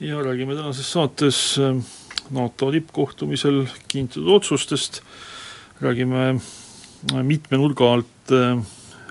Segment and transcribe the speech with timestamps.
[0.00, 1.76] ja räägime tänases saates äh,
[2.30, 5.02] NATO tippkohtumisel kinnitatud otsustest,
[5.80, 8.58] räägime äh, mitme nurga alt äh,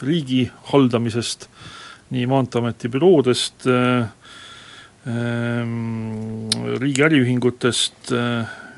[0.03, 1.49] riigi haldamisest,
[2.11, 6.49] nii Maanteeameti büroodest, ähm,
[6.81, 8.11] riigi äriühingutest,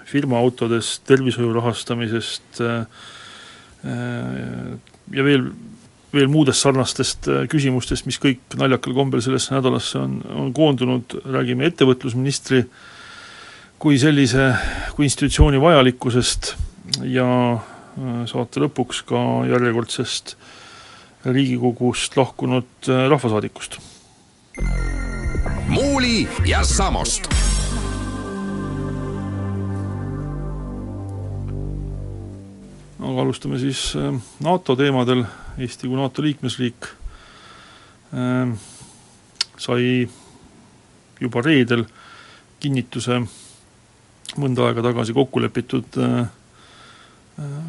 [0.06, 2.62] firmaautodest, tervishoiu rahastamisest
[3.82, 5.50] ja veel
[6.16, 11.68] veel muudest sarnastest äh, küsimustest, mis kõik naljakal kombel sellesse nädalasse on, on koondunud, räägime
[11.70, 12.64] ettevõtlusministri
[13.82, 14.54] kui sellise,
[14.96, 16.54] kui institutsiooni vajalikkusest
[17.12, 19.22] ja äh, saate lõpuks ka
[19.52, 20.38] järjekordsest
[21.26, 23.80] Riigikogust lahkunud äh, rahvasaadikust.
[25.68, 27.28] muuli ja Samost.
[33.06, 33.92] Aga alustame siis
[34.42, 35.26] NATO teemadel
[35.58, 36.88] Eesti kui NATO liikmesriik
[38.14, 38.52] äh,
[39.58, 40.08] sai
[41.22, 41.86] juba reedel
[42.60, 43.22] kinnituse
[44.42, 46.26] mõnda aega tagasi kokku lepitud äh,
[47.40, 47.60] äh,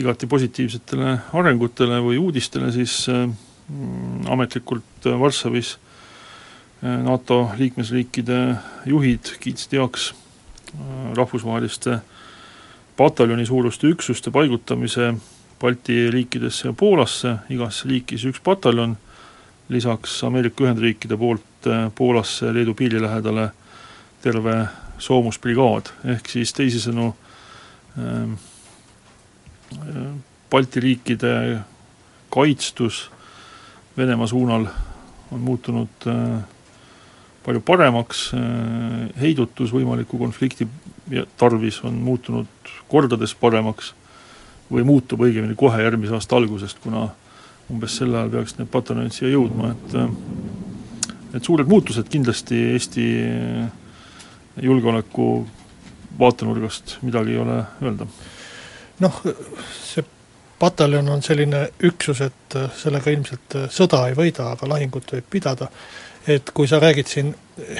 [0.00, 3.26] igati positiivsetele arengutele või uudistele, siis äh,
[4.32, 8.40] ametlikult Varssavis äh, NATO liikmesriikide
[8.88, 10.12] juhid kiitsid heaks
[11.16, 12.00] rahvusvaheliste
[12.96, 15.12] pataljoni suuruste üksuste paigutamise
[15.60, 18.96] Balti riikidesse ja Poolasse, igasse liiki siis üks pataljon,
[19.72, 23.50] lisaks Ameerika Ühendriikide poolt äh, Poolasse Leedu piiri lähedale
[24.22, 24.66] terve
[24.98, 27.08] soomusbrigaad, ehk siis teisisõnu
[27.98, 28.36] ähm,
[29.78, 30.12] äh,
[30.50, 31.32] Balti riikide
[32.32, 33.06] kaitstus
[33.96, 34.68] Venemaa suunal
[35.32, 36.40] on muutunud äh,
[37.46, 38.32] palju paremaks,
[39.20, 40.66] heidutus võimaliku konflikti
[41.38, 43.92] tarvis on muutunud kordades paremaks
[44.70, 47.08] või muutub õigemini kohe järgmise aasta algusest, kuna
[47.70, 53.06] umbes sel ajal peaksid need pataljonid siia jõudma, et et suured muutused kindlasti Eesti
[54.62, 55.46] julgeoleku
[56.18, 58.06] vaatenurgast, midagi ei ole öelda.
[59.00, 59.20] noh,
[59.84, 60.04] see
[60.58, 65.68] pataljon on selline üksus, et sellega ilmselt sõda ei võida, aga lahingut võib pidada,
[66.26, 67.34] et kui sa räägid siin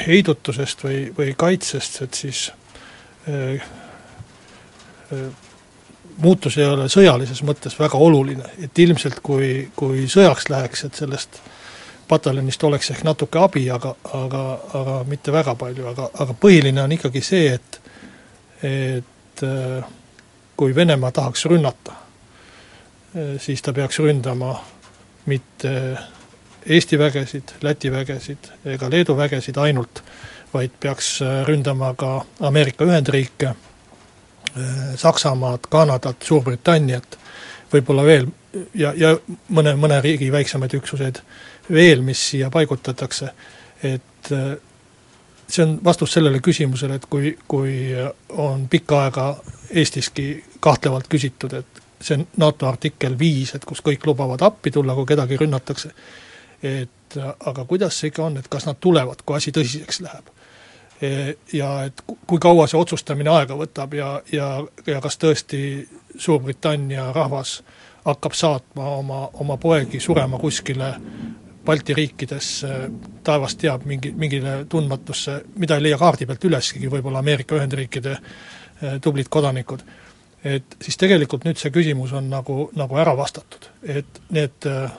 [0.07, 2.51] heidutusest või, või kaitsest, et siis
[3.31, 3.65] äh,
[5.13, 5.25] äh,
[6.23, 11.41] muutus ei ole sõjalises mõttes väga oluline, et ilmselt kui, kui sõjaks läheks, et sellest
[12.09, 14.43] pataljonist oleks ehk natuke abi, aga, aga,
[14.79, 17.81] aga mitte väga palju, aga, aga põhiline on ikkagi see, et
[18.67, 19.85] et äh,
[20.57, 24.55] kui Venemaa tahaks rünnata, äh, siis ta peaks ründama
[25.27, 25.73] mitte
[26.67, 30.03] Eesti vägesid, Läti vägesid ega Leedu vägesid ainult,
[30.55, 33.55] vaid peaks äh, ründama ka Ameerika Ühendriike
[34.97, 37.19] Saksamaad, Kanadat, Suurbritanniat,
[37.73, 38.29] võib-olla veel
[38.75, 39.13] ja, ja
[39.49, 41.21] mõne, mõne riigi väiksemaid üksuseid
[41.73, 43.33] veel, mis siia paigutatakse,
[43.85, 44.55] et äh,
[45.49, 47.75] see on vastus sellele küsimusele, et kui, kui
[48.39, 49.27] on pikka aega
[49.71, 55.09] Eestiski kahtlevalt küsitud, et see NATO artikkel viis, et kus kõik lubavad appi tulla, kui
[55.09, 55.91] kedagi rünnatakse,
[56.63, 60.36] et aga kuidas see ikka on, et kas nad tulevad, kui asi tõsiseks läheb
[61.53, 64.49] ja et kui kaua see otsustamine aega võtab ja, ja,
[64.87, 65.61] ja kas tõesti
[66.17, 67.59] Suurbritannia rahvas
[68.07, 70.95] hakkab saatma oma, oma poegi surema kuskile
[71.67, 72.69] Balti riikidesse,
[73.27, 79.01] taevas teab, mingi, mingile tundmatusse, mida ei leia kaardi pealt üleski, võib-olla Ameerika Ühendriikide eh,
[79.03, 79.83] tublid kodanikud.
[80.47, 84.93] et siis tegelikult nüüd see küsimus on nagu, nagu ära vastatud, et need äh,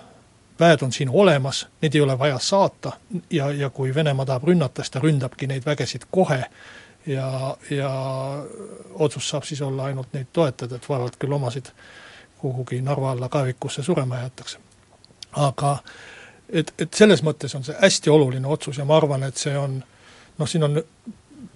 [0.59, 2.91] väed on siin olemas, neid ei ole vaja saata
[3.29, 6.43] ja, ja kui Venemaa tahab rünnata, siis ta ründabki neid vägesid kohe
[7.07, 7.91] ja, ja
[8.93, 11.71] otsus saab siis olla ainult neid toetada, et vaevalt küll omasid
[12.37, 14.59] kuhugi Narva alla kaevikusse surema jäetakse.
[15.31, 15.77] aga
[16.49, 19.81] et, et selles mõttes on see hästi oluline otsus ja ma arvan, et see on
[20.37, 20.81] noh, siin on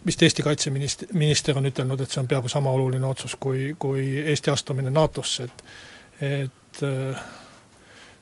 [0.05, 4.05] vist Eesti kaitseminist-, minister on ütelnud, et see on peaaegu sama oluline otsus kui, kui
[4.19, 5.63] Eesti astumine NATO-sse, et
[6.21, 6.83] et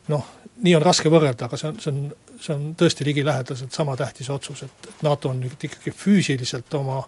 [0.10, 0.30] noh,
[0.66, 2.00] nii on raske võrrelda, aga see on, see on,
[2.40, 7.04] see on tõesti ligilähedaselt sama tähtis otsus, et NATO on nüüd ikkagi füüsiliselt oma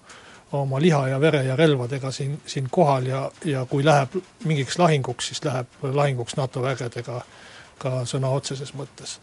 [0.52, 5.28] oma liha ja vere ja relvadega siin, siin kohal ja, ja kui läheb mingiks lahinguks,
[5.32, 7.22] siis läheb lahinguks NATO vägedega
[7.80, 9.20] ka sõna otseses mõttes.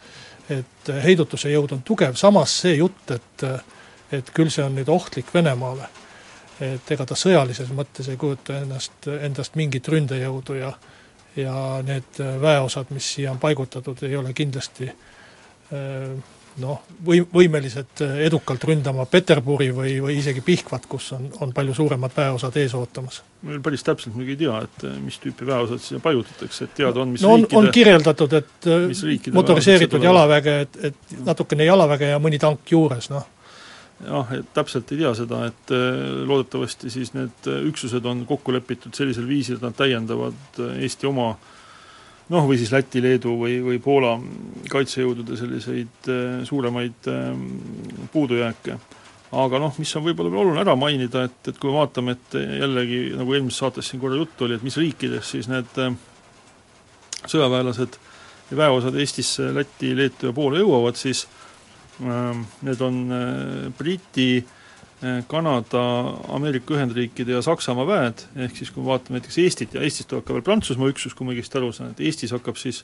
[0.49, 3.45] et heidutuse jõud on tugev, samas see jutt, et
[4.11, 5.85] et küll see on nüüd ohtlik Venemaale,
[6.59, 10.71] et ega ta sõjalises mõttes ei kujuta ennast, endast mingit ründejõudu ja
[11.35, 11.53] ja
[11.85, 14.89] need väeosad, mis siia on paigutatud, ei ole kindlasti
[16.59, 22.13] noh, või, võimelised edukalt ründama Peterburi või, või isegi Pihkvat, kus on, on palju suuremad
[22.15, 23.21] väeosad ees ootamas.
[23.41, 27.03] me veel päris täpselt muidugi ei tea, et mis tüüpi väeosad siia paigutatakse, et teada
[27.03, 28.69] on, mis no on, on kirjeldatud, et
[29.33, 33.27] motoriseeritud jalaväge, et, et natukene jalaväge ja mõni tank juures, noh.
[34.05, 35.71] Jah, et täpselt ei tea seda, et
[36.27, 41.33] loodetavasti siis need üksused on kokku lepitud sellisel viisil, et nad täiendavad Eesti oma
[42.29, 44.13] noh, või siis Läti, Leedu või, või Poola
[44.71, 47.09] kaitsejõudude selliseid äh, suuremaid
[48.13, 48.77] puudujääke.
[49.31, 52.37] aga noh, mis on võib-olla veel oluline ära mainida, et, et kui me vaatame, et
[52.61, 55.75] jällegi, nagu eelmises saates siin korra juttu oli, et mis riikides siis need
[57.27, 57.99] sõjaväelased
[58.51, 61.27] ja väeosad Eestisse, Lätti, Leetu ja Poola jõuavad, siis
[61.99, 64.55] need on äh, Briti äh,
[64.99, 69.83] Eh, Kanada, Ameerika Ühendriikide ja Saksamaa väed, ehk siis kui me vaatame näiteks Eestit ja
[69.87, 72.81] Eestist ka veel Prantsusmaa üksus, kui ma õigesti aru saan, et Eestis hakkab siis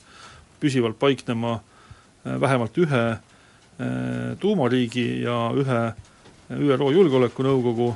[0.62, 5.82] püsivalt paiknema eh, vähemalt ühe eh, tuumariigi ja ühe
[6.56, 7.90] ÜRO Julgeolekunõukogu,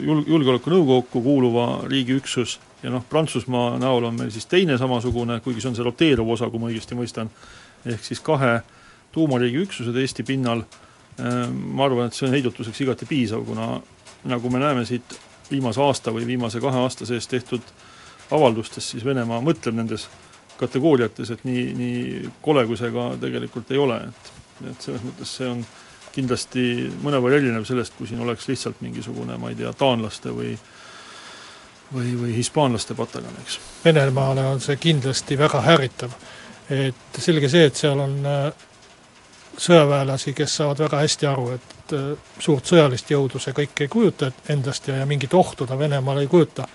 [0.00, 5.62] jul-, Julgeolekunõukokku kuuluva riigi üksus ja noh, Prantsusmaa näol on meil siis teine samasugune, kuigi
[5.62, 7.30] see on see roteeruv osa, kui ma õigesti mõistan,
[7.84, 8.56] ehk siis kahe
[9.12, 10.64] tuumariigi üksused Eesti pinnal
[11.20, 13.74] Ehm, ma arvan, et see on heidutuseks igati piisav, kuna
[14.30, 15.16] nagu me näeme siit
[15.50, 17.64] viimase aasta või viimase kahe aasta sees tehtud
[18.32, 20.06] avaldustest, siis Venemaa mõtleb nendes
[20.60, 24.36] kategooriates, et nii, nii kole kui see ka tegelikult ei ole, et
[24.68, 25.62] et selles mõttes see on
[26.12, 26.62] kindlasti
[27.00, 30.50] mõnevõrra erinev sellest, kui siin oleks lihtsalt mingisugune, ma ei tea, taanlaste või
[31.94, 33.56] või, või hispaanlaste pataljon, eks.
[33.84, 36.12] Venemaale on see kindlasti väga ärritav.
[36.70, 38.68] et selge see, et seal on äh,
[39.60, 44.30] sõjaväelasi, kes saavad väga hästi aru, et äh, suurt sõjalist jõudu see kõik ei kujuta
[44.48, 46.68] endast ja, ja mingit ohtu ta Venemaal ei kujuta.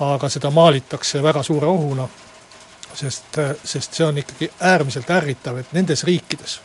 [0.00, 2.08] aga seda maalitakse väga suure ohuna,
[2.94, 6.60] sest, äh, sest see on ikkagi äärmiselt ärritav, et nendes riikides,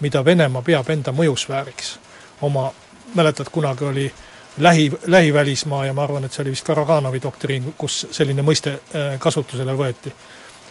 [0.00, 1.96] mida Venemaa peab enda mõjusfääriks,
[2.42, 2.72] oma,
[3.14, 4.12] mäletad, kunagi oli
[4.58, 9.18] lähi, lähivälismaa ja ma arvan, et see oli vist Karaganovi doktriin, kus selline mõiste äh,
[9.18, 10.14] kasutusele võeti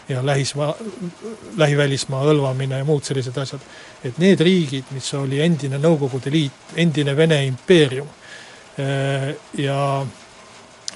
[0.08, 0.74] ja lähismaa,
[1.56, 3.60] lähivälismaa hõlvamine ja muud sellised asjad.
[4.04, 8.08] et need riigid, mis oli endine Nõukogude Liit, endine Vene impeerium
[8.78, 10.06] eh, ja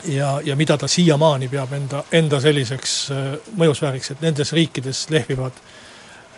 [0.09, 5.63] ja, ja mida ta siiamaani peab enda, enda selliseks eh, mõjusfääriks, et nendes riikides lehvivad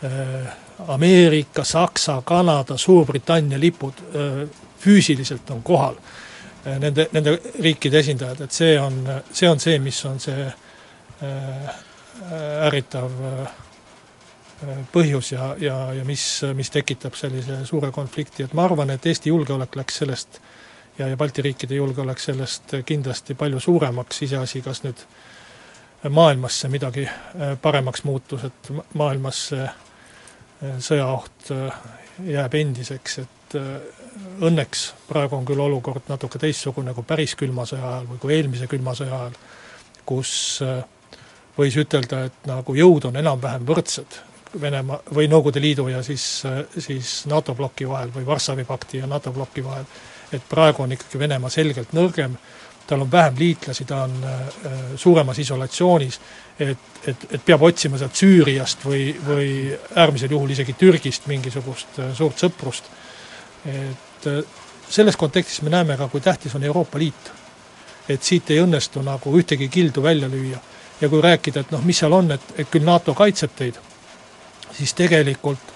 [0.02, 0.52] eh,
[0.88, 3.98] Ameerika, Saksa, Kanada, Suurbritannia lipud
[4.78, 5.96] füüsiliselt on kohal
[6.78, 9.00] nende, nende riikide esindajad, et see on,
[9.32, 10.46] see on see, mis on see
[11.22, 11.74] Äh,
[12.66, 13.40] ärritav äh,
[14.62, 16.24] äh, põhjus ja, ja, ja mis,
[16.54, 20.40] mis tekitab sellise suure konflikti, et ma arvan, et Eesti julgeolek läks sellest
[20.98, 25.04] ja, ja Balti riikide julgeolek sellest kindlasti palju suuremaks, iseasi, kas nüüd
[26.14, 27.08] maailmas see midagi
[27.62, 29.70] paremaks muutus, et maailmas see
[30.82, 31.50] sõjaoht
[32.26, 33.56] jääb endiseks, et
[34.46, 38.68] õnneks praegu on küll olukord natuke teistsugune kui päris külma sõja ajal või kui eelmise
[38.70, 39.36] külma sõja ajal,
[40.08, 40.32] kus
[40.66, 40.80] äh,
[41.58, 44.22] võis ütelda, et nagu jõud on enam-vähem võrdsed
[44.60, 46.22] Venemaa või Nõukogude Liidu ja siis,
[46.78, 49.84] siis NATO ploki vahel või Varssavi pakti ja NATO ploki vahel.
[50.32, 52.36] et praegu on ikkagi Venemaa selgelt nõrgem,
[52.86, 56.20] tal on vähem liitlasi, ta on äh, suuremas isolatsioonis,
[56.60, 59.50] et, et, et peab otsima sealt Süüriast või, või
[59.96, 62.88] äärmisel juhul isegi Türgist mingisugust äh, suurt sõprust.
[63.64, 64.40] et äh,
[64.88, 67.32] selles kontekstis me näeme ka, kui tähtis on Euroopa Liit.
[68.08, 70.60] et siit ei õnnestu nagu ühtegi kildu välja lüüa
[71.00, 73.78] ja kui rääkida, et noh, mis seal on, et, et küll NATO kaitseb teid,
[74.74, 75.70] siis tegelikult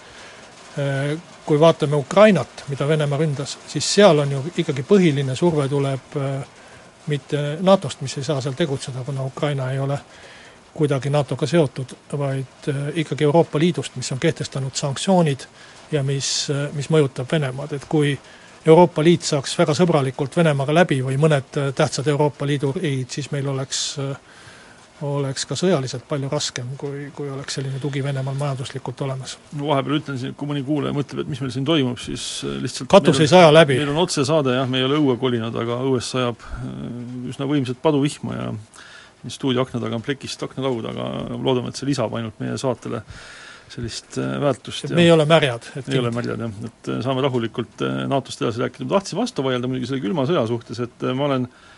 [0.78, 1.14] äh,
[1.46, 6.34] kui vaatame Ukrainat, mida Venemaa ründas, siis seal on ju ikkagi põhiline surve tuleb äh,
[7.06, 9.98] mitte NATO-st, mis ei saa seal tegutseda, kuna Ukraina ei ole
[10.74, 15.46] kuidagi NATO-ga seotud, vaid äh, ikkagi Euroopa Liidust, mis on kehtestanud sanktsioonid
[15.92, 18.14] ja mis, mis mõjutab Venemaad, et kui
[18.66, 23.48] Euroopa Liit saaks väga sõbralikult Venemaaga läbi või mõned tähtsad Euroopa Liidu riigid, siis meil
[23.50, 24.14] oleks äh,
[25.02, 29.36] oleks ka sõjaliselt palju raskem, kui, kui oleks selline tugi Venemaal majanduslikult olemas.
[29.58, 32.56] no vahepeal ütlen siin, kui mõni kuulaja mõtleb, et mis meil siin toimub, siis äh,
[32.62, 33.78] lihtsalt katus ei saja läbi.
[33.80, 36.66] meil on otsesaade jah, me ei ole õue kolinud, aga õues sajab äh,
[37.32, 38.50] üsna võimsat paduvihma ja
[39.30, 43.02] stuudio akna taga on plekist aknalaud, aga loodame, et see lisab ainult meie saatele
[43.72, 44.90] sellist äh, väärtust.
[44.94, 45.72] me ei ole märjad.
[45.82, 49.90] ei ole märjad jah, et saame rahulikult NATO-st edasi rääkida, ma tahtsin vastu vaielda muidugi
[49.90, 51.71] selle külma sõja suhtes, et ma olen Äh,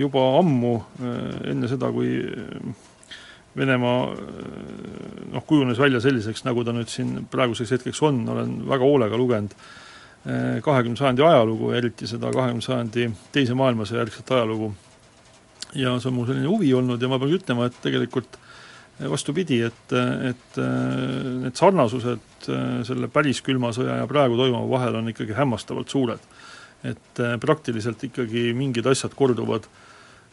[0.00, 2.84] juba ammu, äh, enne seda, kui äh,
[3.56, 4.00] Venemaa
[5.32, 9.54] noh, kujunes välja selliseks, nagu ta nüüd siin praeguseks hetkeks on, olen väga hoolega lugenud
[10.26, 14.74] kahekümnenda sajandi ajalugu, eriti seda kahekümnenda sajandi teise maailmasõja järgset ajalugu.
[15.72, 18.36] ja see on mul selline huvi olnud ja ma pean ütlema, et tegelikult
[19.08, 19.96] vastupidi, et,
[20.28, 22.50] et need sarnasused
[22.90, 26.28] selle päris külma sõja ja praegu toimuva vahel on ikkagi hämmastavalt suured.
[26.84, 29.64] Et praktiliselt ikkagi mingid asjad korduvad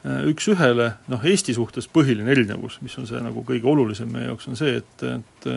[0.03, 4.59] üks-ühele, noh Eesti suhtes põhiline erinevus, mis on see nagu kõige olulisem meie jaoks, on
[4.59, 5.47] see, et, et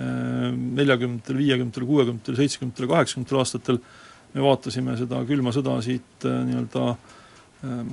[0.00, 3.78] neljakümnendatel, viiekümnendatel, kuuekümnendatel, seitsmekümnendatel, kaheksakümnendatel aastatel
[4.34, 6.84] me vaatasime seda külma sõda siit äh, nii-öelda
[7.66, 7.88] ähm,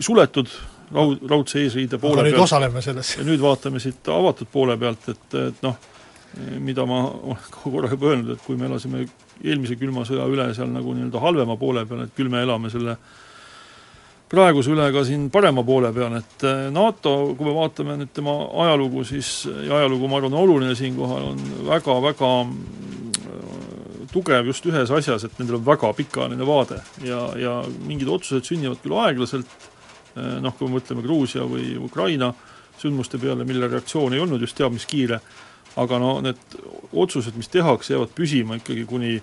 [0.00, 0.50] suletud
[0.94, 2.48] raud, raudse eesriide poole aga nüüd pealt.
[2.48, 3.14] osaleme selles.
[3.16, 5.80] ja nüüd vaatame siit avatud poole pealt, et, et noh,
[6.62, 9.06] mida ma olen korra juba öelnud, et kui me elasime
[9.44, 12.96] eelmise külma sõja üle seal nagu nii-öelda halvema poole peal, et küll me elame selle
[12.96, 13.18] äh,
[14.30, 18.36] praeguse üle ka siin parema poole peal, et eh, NATO, kui me vaatame nüüd tema
[18.64, 19.32] ajalugu, siis
[19.66, 25.58] ja ajalugu, ma arvan, oluline siinkohal, on väga-väga mm, tugev just ühes asjas, et nendel
[25.58, 27.56] on väga pikaajaline vaade ja, ja
[27.88, 29.68] mingid otsused sünnivad küll aeglaselt,
[30.14, 32.30] eh, noh, kui me mõtleme Gruusia või Ukraina
[32.80, 35.18] sündmuste peale, mille reaktsioon ei olnud just teab mis kiire,
[35.78, 36.58] aga no need
[36.90, 39.14] otsused, mis tehakse, jäävad püsima ikkagi kuni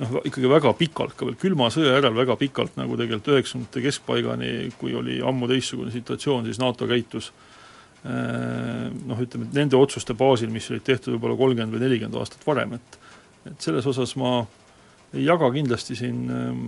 [0.00, 4.52] noh, ikkagi väga pikalt, ka veel külma sõja järel väga pikalt, nagu tegelikult üheksakümnendate keskpaigani,
[4.80, 7.30] kui oli ammu teistsugune situatsioon, siis NATO käitus
[8.06, 12.46] eh, noh, ütleme, et nende otsuste baasil, mis olid tehtud võib-olla kolmkümmend või nelikümmend aastat
[12.48, 13.00] varem, et
[13.44, 14.38] et selles osas ma
[15.14, 16.60] ei jaga kindlasti siin ehm,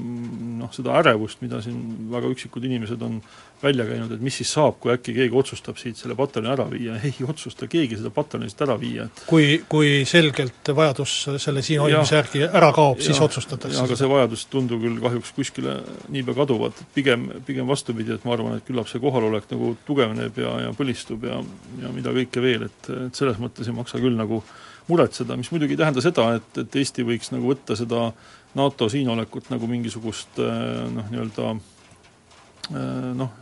[0.61, 3.21] noh, seda ärevust, mida siin väga üksikud inimesed on
[3.63, 6.99] välja käinud, et mis siis saab, kui äkki keegi otsustab siit selle pataljoni ära viia,
[7.09, 12.19] ei otsusta keegi seda pataljonist ära viia, et kui, kui selgelt vajadus selle siin hoidmise
[12.19, 13.81] järgi ära kaob, siis otsustatakse?
[13.85, 15.79] aga see vajadus ei tundu küll kahjuks kuskile
[16.13, 20.43] niipea kaduvat, et pigem, pigem vastupidi, et ma arvan, et küllap see kohalolek nagu tugevneb
[20.43, 21.41] ja, ja põlistub ja
[21.83, 24.43] ja mida kõike veel, et, et selles mõttes ei maksa küll nagu
[24.87, 28.11] muretseda, mis muidugi ei tähenda seda, et, et Eesti võiks nagu võtta seda
[28.57, 33.33] NATO siinolekut nagu mingisugust äh, noh, nii-öelda äh, noh,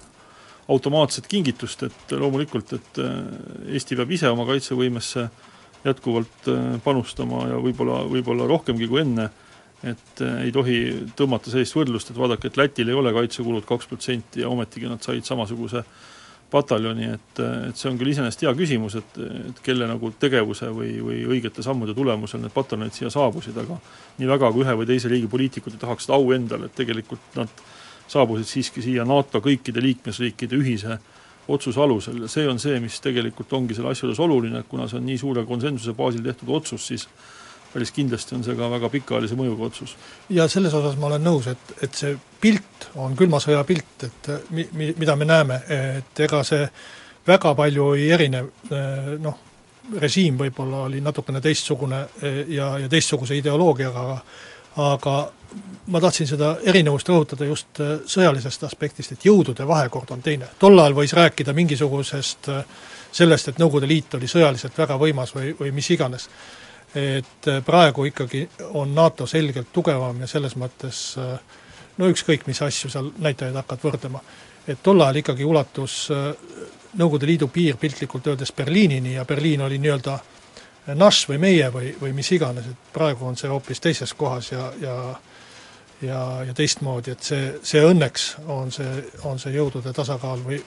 [0.72, 3.18] automaatset kingitust, et loomulikult, et äh,
[3.76, 5.28] Eesti peab ise oma kaitsevõimesse
[5.84, 6.46] jätkuvalt
[6.80, 9.26] panustama ja võib-olla, võib-olla rohkemgi kui enne,
[9.84, 10.78] et ei tohi
[11.12, 15.04] tõmmata sellist võrdlust, et vaadake, et Lätil ei ole kaitsekulud kaks protsenti ja ometigi nad
[15.04, 16.13] said samasuguse äh,
[16.54, 19.16] pataljoni, et, et see on küll iseenesest hea küsimus, et,
[19.50, 23.78] et kelle nagu tegevuse või, või õigete sammude tulemusel need pataljonid siia saabusid, aga
[24.20, 27.40] nii väga kui ühe või teise riigi poliitikud ei tahaks seda au endale, et tegelikult
[27.40, 27.64] nad
[28.10, 30.98] saabusid siiski siia NATO kõikide liikmesriikide ühise
[31.48, 32.22] otsuse alusel.
[32.24, 35.18] Ja see on see, mis tegelikult ongi selle asja juures oluline, kuna see on nii
[35.20, 37.08] suure konsensuse baasil tehtud otsus, siis
[37.74, 39.96] päris kindlasti on see ka väga pikaajalise mõjuga otsus.
[40.30, 44.30] ja selles osas ma olen nõus, et, et see pilt on külma sõja pilt, et
[44.50, 45.60] mi-, mi-, mida me näeme,
[45.98, 46.68] et ega see
[47.26, 48.44] väga palju ei erine,
[49.24, 49.38] noh,
[50.00, 52.00] režiim võib-olla oli natukene teistsugune
[52.48, 54.20] ja, ja teistsuguse ideoloogiaga, aga
[54.76, 55.12] aga
[55.86, 57.78] ma tahtsin seda erinevust rõhutada just
[58.10, 60.48] sõjalisest aspektist, et jõudude vahekord on teine.
[60.58, 62.50] tol ajal võis rääkida mingisugusest
[63.14, 66.28] sellest, et Nõukogude Liit oli sõjaliselt väga võimas või, või mis iganes
[66.94, 71.38] et äh, praegu ikkagi on NATO selgelt tugevam ja selles mõttes äh,
[71.98, 74.20] no ükskõik, mis asju seal näitajaid hakkad võrdlema.
[74.68, 76.32] et tol ajal ikkagi ulatus äh,
[76.94, 80.18] Nõukogude Liidu piir piltlikult öeldes Berliinini ja Berliin oli nii-öelda
[80.94, 84.70] naš või meie või, või mis iganes, et praegu on see hoopis teises kohas ja,
[84.80, 84.94] ja
[86.02, 90.60] ja, ja teistmoodi, et see, see õnneks on see, on see jõudude tasakaal või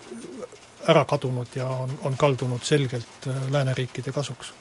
[0.87, 4.51] ära kadunud ja on, on kaldunud selgelt lääneriikide kasuks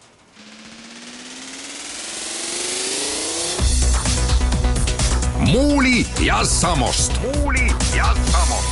[5.46, 7.12] Muuli ja Samost.
[7.22, 8.68] muuli ja Samost.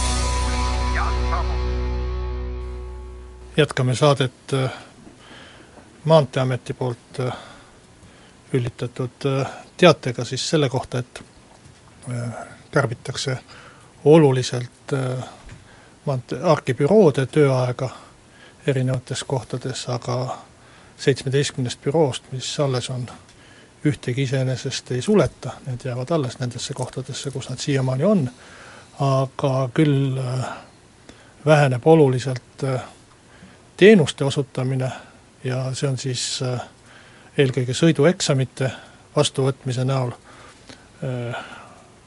[3.57, 4.71] jätkame saadet äh,
[6.04, 7.33] Maanteeameti poolt äh,
[8.52, 11.25] üllitatud äh, teatega siis selle kohta, et
[12.71, 13.38] kärbitakse
[14.04, 14.93] oluliselt
[16.04, 17.88] maantee, arkibüroode tööaega
[18.66, 20.38] erinevates kohtades, aga
[20.97, 23.07] seitsmeteistkümnest büroost, mis alles on
[23.84, 28.28] ühtegi iseenesest ei suleta, need jäävad alles nendesse kohtadesse, kus nad siiamaani on,
[29.00, 30.44] aga küll äh,
[31.46, 32.82] väheneb oluliselt äh,
[33.76, 34.90] teenuste osutamine
[35.44, 36.60] ja see on siis äh,
[37.38, 38.70] eelkõige sõidueksamite
[39.16, 40.10] vastuvõtmise näol,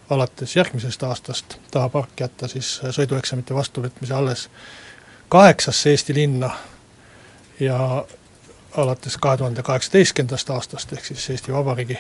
[0.10, 4.48] alates järgmisest aastast tahab ARK jätta siis sõidueksamite vastuvõtmise alles
[5.30, 6.50] kaheksasse Eesti linna
[7.60, 7.78] ja
[8.78, 11.98] alates kahe tuhande kaheksateistkümnendast aastast, ehk siis Eesti Vabariigi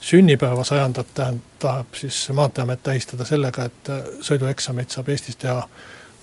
[0.00, 5.68] sünnipäeva sajandat tähend-, tahab siis Maanteeamet tähistada sellega, et äh, sõidueksameid saab Eestis teha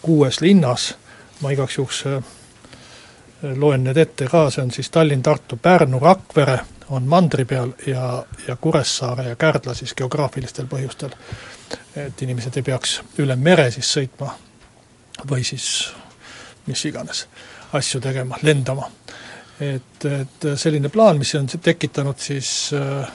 [0.01, 0.96] kuues linnas,
[1.42, 2.24] ma igaks juhuks äh,
[3.56, 8.24] loen need ette ka, see on siis Tallinn, Tartu, Pärnu, Rakvere, on mandri peal ja,
[8.48, 11.12] ja Kuressaare ja Kärdla siis geograafilistel põhjustel,
[11.96, 14.32] et inimesed ei peaks üle mere siis sõitma
[15.30, 15.89] või siis
[16.68, 17.25] mis iganes
[17.74, 18.88] asju tegema, lendama.
[19.59, 23.09] Et, et selline plaan, mis on tekitanud siis äh,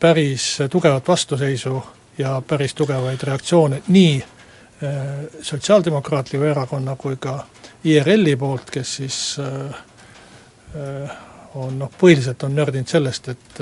[0.00, 1.82] päris tugevat vastuseisu
[2.18, 4.98] ja päris tugevaid reaktsioone nii äh,
[5.42, 7.46] Sotsiaaldemokraatliku Erakonna kui ka
[7.84, 11.16] IRL-i poolt, kes siis äh,
[11.54, 13.60] on noh, põhiliselt on nördinud sellest, et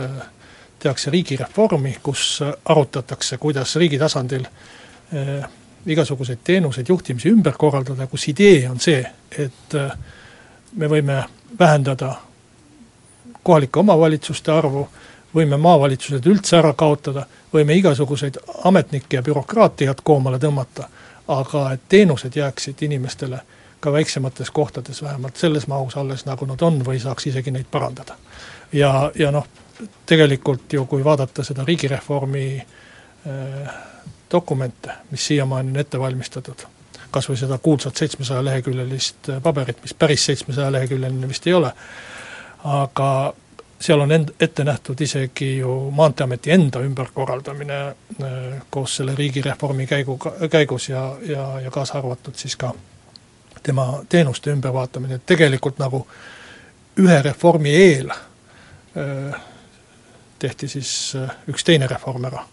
[0.82, 4.42] tehakse riigireformi, kus arutatakse, kuidas riigi tasandil
[5.86, 8.98] igasuguseid teenuseid, juhtimisi ümber korraldada, kus idee on see,
[9.38, 9.76] et
[10.74, 11.22] me võime
[11.58, 12.14] vähendada
[13.42, 14.88] kohalike omavalitsuste arvu,
[15.34, 20.88] võime maavalitsused üldse ära kaotada, võime igasuguseid ametnikke ja bürokraatiat koomale tõmmata,
[21.28, 23.40] aga et teenused jääksid inimestele
[23.80, 28.16] ka väiksemates kohtades vähemalt selles mahus alles, nagu nad on, või saaks isegi neid parandada.
[28.72, 29.46] ja, ja noh,
[30.06, 33.74] tegelikult ju kui vaadata seda riigireformi äh,
[34.30, 36.66] dokumente, mis siiamaani on ette valmistatud,
[37.10, 41.72] kas või seda kuulsat seitsmesaja leheküljelist paberit, mis päris seitsmesaja leheküljeline vist ei ole,
[42.64, 43.10] aga
[43.80, 50.18] seal on end-, ette nähtud isegi ju Maanteeameti enda ümberkorraldamine äh, koos selle riigireformi käigu,
[50.50, 52.72] käigus ja, ja, ja kaasa arvatud siis ka
[53.62, 56.06] tema teenuste ümbervaatamine, et tegelikult nagu
[57.02, 59.40] ühe reformi eel äh,
[60.38, 62.44] tehti siis äh, üks teine reform ära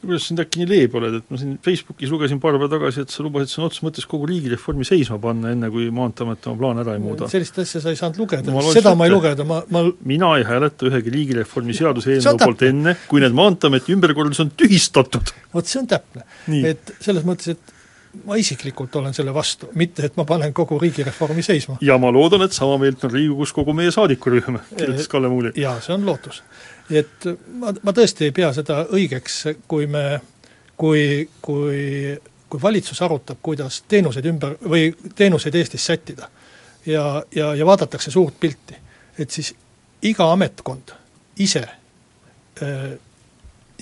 [0.00, 3.12] kuidas sind äkki nii leebe oled, et ma siin Facebookis lugesin paar päeva tagasi, et
[3.12, 6.94] sa lubasid sõna otseses mõttes kogu riigireformi seisma panna, enne kui Maanteeamet oma plaane ära
[6.96, 7.28] ei muuda.
[7.32, 10.46] sellist asja sa ei saanud lugeda no,, seda ma ei lugeda, ma, ma mina ei
[10.48, 15.34] hääleta ühegi riigireformi seaduse eelnõu poolt enne, kui need Maanteeameti ümberkorraldused on tühistatud.
[15.54, 16.24] vot see on täpne.
[16.72, 17.79] et selles mõttes, et
[18.24, 21.76] ma isiklikult olen selle vastu, mitte et ma panen kogu riigireformi seisma.
[21.80, 25.52] ja ma loodan, et sama meelt on Riigikogus kogu meie saadikurühm, kirjutas Kalle Muuli.
[25.56, 26.42] jaa, see on lootus
[26.90, 27.26] et
[27.60, 29.38] ma, ma tõesti ei pea seda õigeks,
[29.70, 30.20] kui me,
[30.78, 31.82] kui, kui,
[32.50, 36.28] kui valitsus arutab, kuidas teenuseid ümber või teenuseid Eestis sättida
[36.86, 38.78] ja, ja, ja vaadatakse suurt pilti,
[39.18, 39.54] et siis
[40.06, 40.94] iga ametkond
[41.40, 42.90] ise äh,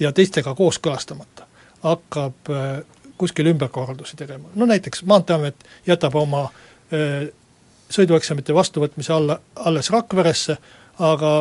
[0.01, 1.47] ja teistega kooskõlastamata
[1.83, 2.81] hakkab äh,
[3.19, 7.29] kuskil ümberkorraldusi tegema, no näiteks Maanteeamet jätab oma äh,
[7.91, 10.59] sõidueksamite vastuvõtmise alla, alles Rakveresse,
[10.99, 11.33] aga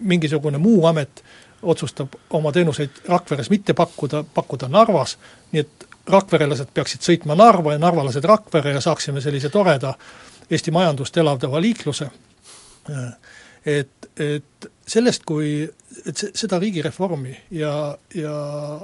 [0.00, 1.22] mingisugune muu amet
[1.62, 5.16] otsustab oma teenuseid Rakveres mitte pakkuda, pakkuda Narvas,
[5.52, 9.94] nii et rakverelased peaksid sõitma Narva ja narvalased Rakvere ja saaksime sellise toreda
[10.50, 12.08] Eesti majandust elavdava liikluse.
[13.66, 15.62] Et, et sellest, kui,
[16.06, 17.72] et seda riigireformi ja,
[18.14, 18.34] ja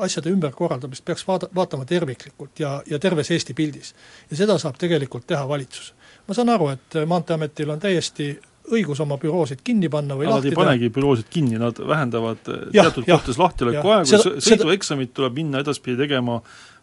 [0.05, 3.95] asjade ümberkorraldamist peaks vaada, vaatama terviklikult ja, ja terves Eesti pildis.
[4.31, 5.95] ja seda saab tegelikult teha valitsus.
[6.29, 8.35] ma saan aru, et Maanteeametil on täiesti
[8.73, 10.25] õigus oma büroosid kinni panna või.
[10.29, 15.37] Nad ei panegi büroosid kinni, nad vähendavad eh, ja, teatud kohtades lahtioleku aegu, sõidueksamit tuleb
[15.37, 16.39] minna edaspidi tegema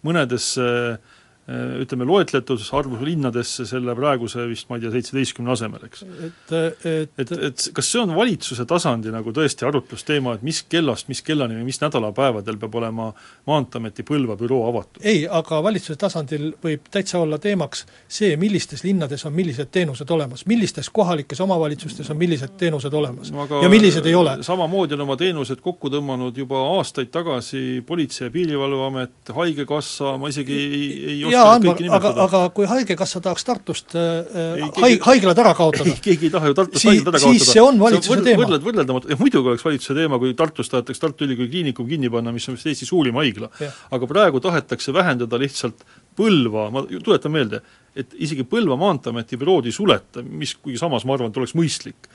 [0.05, 6.03] mõnedesse Äh, ütleme, loetletud arvus linnadesse selle praeguse vist ma ei tea, seitseteistkümne asemel, eks.
[6.27, 6.53] et,
[6.85, 11.21] et et, et kas see on valitsuse tasandi nagu tõesti arutlusteema, et mis kellast mis
[11.25, 13.09] kellani või mis nädalapäevadel peab olema
[13.49, 15.01] Maanteeameti Põlva büroo avatud?
[15.03, 20.45] ei, aga valitsuse tasandil võib täitsa olla teemaks see, millistes linnades on millised teenused olemas,
[20.49, 24.37] millistes kohalikes omavalitsustes on millised teenused olemas no, ja millised ei ole.
[24.45, 30.57] samamoodi on oma teenused kokku tõmmanud juba aastaid tagasi Politsei- ja Piirivalveamet, Haigekassa, ma isegi
[30.61, 35.95] ei, ei jaa, Anvar, aga, aga kui Haigekassa tahaks Tartust äh, haig-, haiglad ära kaotada
[36.05, 37.39] keegi ei taha ju Tartust haiglad ära kaotada.
[37.39, 38.43] siis see on valitsuse võrd, teema.
[38.43, 42.33] võrdled, võrdeldamatu, jah muidugi oleks valitsuse teema, kui Tartus tahetakse Tartu Ülikooli Kliinikum kinni panna,
[42.35, 43.51] mis on vist Eesti suurim haigla.
[43.91, 45.85] aga praegu tahetakse vähendada lihtsalt
[46.17, 47.61] Põlva, ma tuletan meelde,
[47.95, 52.09] et isegi Põlva Maanteeameti bürood ei suleta, mis kuigi samas ma arvan, et oleks mõistlik,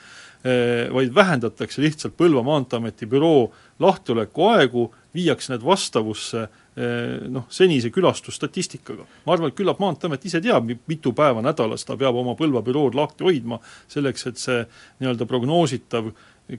[0.45, 3.49] eh, vaid vähendatakse lihtsalt Põlva Maanteeameti büroo
[3.81, 6.47] lahtioleku aegu, viiakse need vastavusse
[6.77, 9.05] noh, senise külastusstatistikaga.
[9.25, 12.93] ma arvan, et küllap Maanteeamet ise teab, mitu päeva nädalas ta peab oma Põlva bürood
[12.97, 13.57] lahti hoidma,
[13.89, 14.59] selleks et see
[15.01, 16.11] nii-öelda prognoositav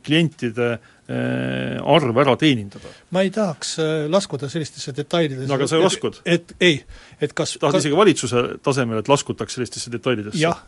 [0.05, 0.69] klientide
[1.09, 2.91] eh, arv ära teenindada.
[3.15, 6.19] ma ei tahaks eh, laskuda sellistesse detailidesse no aga sa ju laskud.
[6.29, 6.83] et ei,
[7.21, 7.87] et kas tahad kas...
[7.87, 10.41] isegi valitsuse tasemel, et laskutaks sellistesse detailidesse?
[10.43, 10.61] jah,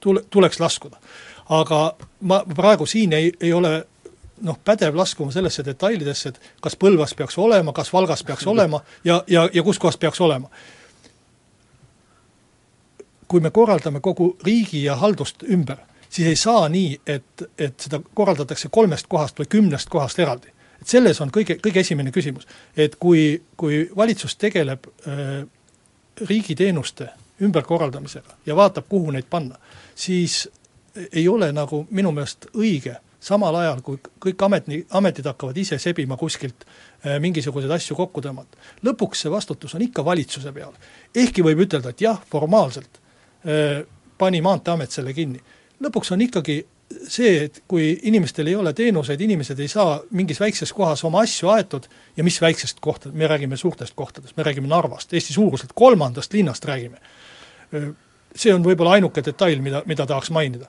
[0.00, 1.00] tule, tuleks laskuda.
[1.58, 1.80] aga
[2.30, 3.80] ma praegu siin ei, ei ole
[4.44, 9.22] noh, pädev laskuma sellesse detailidesse, et kas Põlvas peaks olema, kas Valgas peaks olema ja,
[9.26, 10.50] ja, ja kus kohas peaks olema.
[13.28, 15.78] kui me korraldame kogu riigi ja haldust ümber,
[16.08, 20.52] siis ei saa nii, et, et seda korraldatakse kolmest kohast või kümnest kohast eraldi.
[20.80, 22.46] et selles on kõige, kõige esimene küsimus.
[22.76, 25.46] et kui, kui valitsus tegeleb äh,
[26.28, 27.08] riigiteenuste
[27.42, 29.58] ümberkorraldamisega ja vaatab, kuhu neid panna,
[29.94, 30.48] siis
[31.12, 36.18] ei ole nagu minu meelest õige samal ajal, kui kõik ametni, ametid hakkavad ise sebima
[36.20, 38.60] kuskilt äh, mingisuguseid asju kokku tõmmata.
[38.84, 40.74] lõpuks see vastutus on ikka valitsuse peal.
[41.14, 43.00] ehkki võib ütelda, et jah, formaalselt
[43.46, 43.82] äh,
[44.18, 45.40] pani Maanteeamet selle kinni.
[45.82, 46.64] lõpuks on ikkagi
[47.08, 51.48] see, et kui inimestel ei ole teenuseid, inimesed ei saa mingis väikses kohas oma asju
[51.54, 56.32] aetud ja mis väiksest kohta, me räägime suurtest kohtadest, me räägime Narvast, Eesti suuruselt kolmandast
[56.32, 57.00] linnast räägime.
[58.34, 60.66] see on võib-olla ainuke detail, mida, mida tahaks mainida.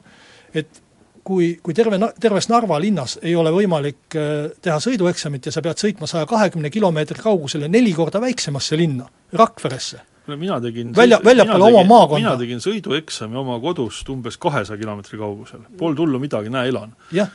[0.53, 0.81] et
[1.25, 5.81] kui, kui terve, terves Narva linnas ei ole võimalik äh, teha sõidueksamit ja sa pead
[5.81, 11.71] sõitma saja kahekümne kilomeetri kaugusele neli korda väiksemasse linna, Rakveresse no mina tegin välja, väljapoole
[11.71, 12.21] oma maakonda.
[12.21, 16.93] mina tegin sõidueksami oma kodust umbes kahesaja kilomeetri kaugusel, polnud hullu midagi, näe, elan.
[17.13, 17.31] jah,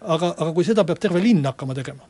[0.00, 2.08] aga, aga kui seda peab terve linn hakkama tegema?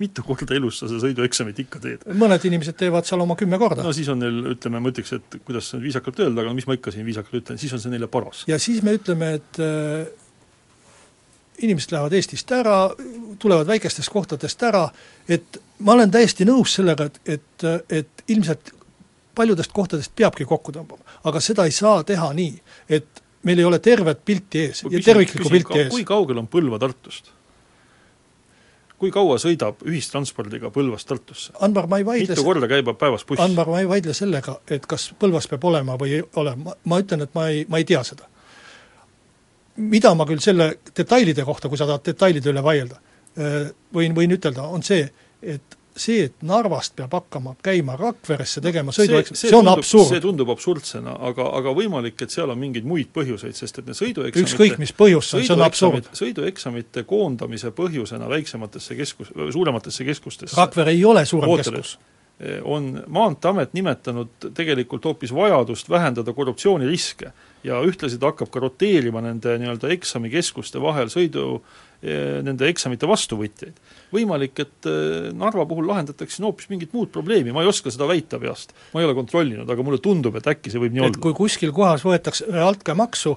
[0.00, 2.04] mitu korda elus sa seda sõidueksamit ikka teed?
[2.20, 3.84] mõned inimesed teevad seal oma kümme korda.
[3.86, 6.76] no siis on neil, ütleme, ma ütleks, et kuidas nüüd viisakalt öelda, aga mis ma
[6.76, 8.44] ikka siin viisakalt ütlen, siis on see neile paras.
[8.50, 10.23] ja siis me ütleme, et äh,
[11.62, 12.78] inimesed lähevad Eestist ära,
[13.38, 14.88] tulevad väikestest kohtadest ära,
[15.28, 18.72] et ma olen täiesti nõus sellega, et, et, et ilmselt
[19.34, 21.02] paljudest kohtadest peabki kokku tõmbama.
[21.24, 25.50] aga seda ei saa teha nii, et meil ei ole tervet pilti ees ja terviklikku
[25.50, 25.90] pilti ees.
[25.94, 27.34] kui kaugel on Põlva Tartust?
[29.04, 31.54] kui kaua sõidab ühistranspordiga Põlvast Tartusse?
[31.66, 33.42] Anvar, ma ei vaidle mitu korda käib päevas buss?
[33.42, 37.00] Anvar, ma ei vaidle sellega, et kas Põlvas peab olema või ei ole, ma, ma
[37.02, 38.30] ütlen, et ma ei, ma ei tea seda.
[39.76, 43.00] Mida ma küll selle detailide kohta, kui sa tahad detailide üle vaielda,
[43.94, 45.08] võin, võin ütelda, on see,
[45.42, 50.08] et see, et Narvast peab hakkama käima Rakveresse tegema sõidueksamit, see, see on absurd.
[50.10, 53.98] see tundub absurdsena, aga, aga võimalik, et seal on mingeid muid põhjuseid, sest et need
[53.98, 56.10] sõidueksamite ükskõik, mis põhjus see on, see on absurd.
[56.18, 61.96] sõidueksamite koondamise põhjusena väiksematesse keskus, suurematesse keskustesse Rakvere ei ole suurem keskus
[62.40, 67.30] eh, on Maanteeamet nimetanud tegelikult hoopis vajadust vähendada korruptsiooniriske
[67.64, 71.60] ja ühtlasi ta hakkab ka roteerima nende nii-öelda eksamikeskuste vahel sõidu,
[72.02, 73.80] eh, nende eksamite vastuvõtjaid
[74.14, 78.08] võimalik, et äh, Narva puhul lahendatakse siin hoopis mingit muud probleemi, ma ei oska seda
[78.10, 78.74] väita peast.
[78.92, 81.22] ma ei ole kontrollinud, aga mulle tundub, et äkki see võib nii et olla.
[81.26, 83.36] kui kuskil kohas võetakse altkäemaksu,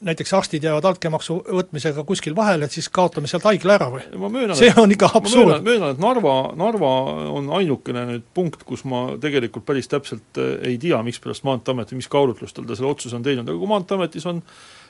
[0.00, 4.00] näiteks arstid jäävad altkäemaksu võtmisega kuskil vahele, et siis kaotame sealt haigla ära või?
[4.56, 5.60] see on ikka absurd.
[5.66, 6.92] möönan, et Narva, Narva
[7.36, 12.00] on ainukene nüüd punkt, kus ma tegelikult päris täpselt äh, ei tea, mispärast Maanteeamet või
[12.00, 14.40] mis kaalutlustel ta selle otsuse on teinud, aga kui Maanteeametis on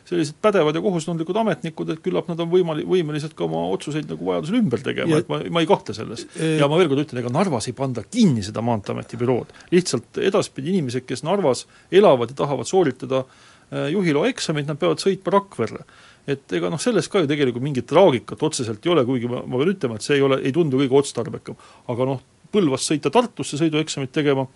[0.08, 4.30] sellised pädevad ja kohustundlikud ametnikud, et küllap nad on võimali-, võimelised ka oma otsuseid nagu
[4.30, 6.24] vajadusel ümber tegema, et ma, ma ei kahtle selles.
[6.38, 10.72] ja ma veel kord ütlen, ega Narvas ei panda kinni seda Maanteeameti bürood, lihtsalt edaspidi
[10.76, 13.57] inimesed, kes Narvas elavad ja tahavad sooritada äh,
[13.92, 15.84] juhiloa eksamit, nad peavad sõitma Rakverre
[16.28, 19.60] et ega noh, selles ka ju tegelikult mingit traagikat otseselt ei ole, kuigi ma, ma
[19.60, 21.56] pean ütlema, et see ei ole, ei tundu kõige otstarbekam.
[21.88, 24.46] aga noh, Põlvast sõita Tartusse sõidueksamit tegema,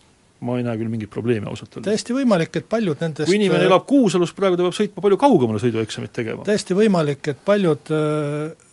[0.42, 1.90] ma ei näe küll mingit probleemi ausalt öeldes.
[1.90, 5.60] täiesti võimalik, et paljud nendest kui inimene elab Kuusalus, praegu ta peab sõitma palju kaugemale
[5.60, 6.46] sõidueksamit tegema.
[6.48, 8.70] täiesti võimalik, et paljud äh,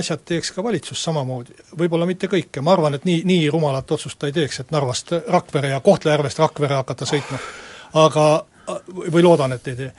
[0.00, 4.18] asjad teeks ka valitsus samamoodi, võib-olla mitte kõike, ma arvan, et nii, nii rumalat otsust
[4.18, 7.38] ta ei teeks, et Narvast Rakvere ja Kohtla-Järvest Rakvere hakata sõitma.
[8.02, 8.26] aga,
[9.12, 9.92] või loodan, et ei tee.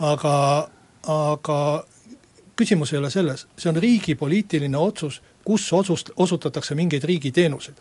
[0.00, 0.34] aga,
[1.08, 1.58] aga
[2.56, 7.80] küsimus ei ole selles, see on riigi poliitiline otsus, kus otsust, osutatakse mingeid riigiteenuseid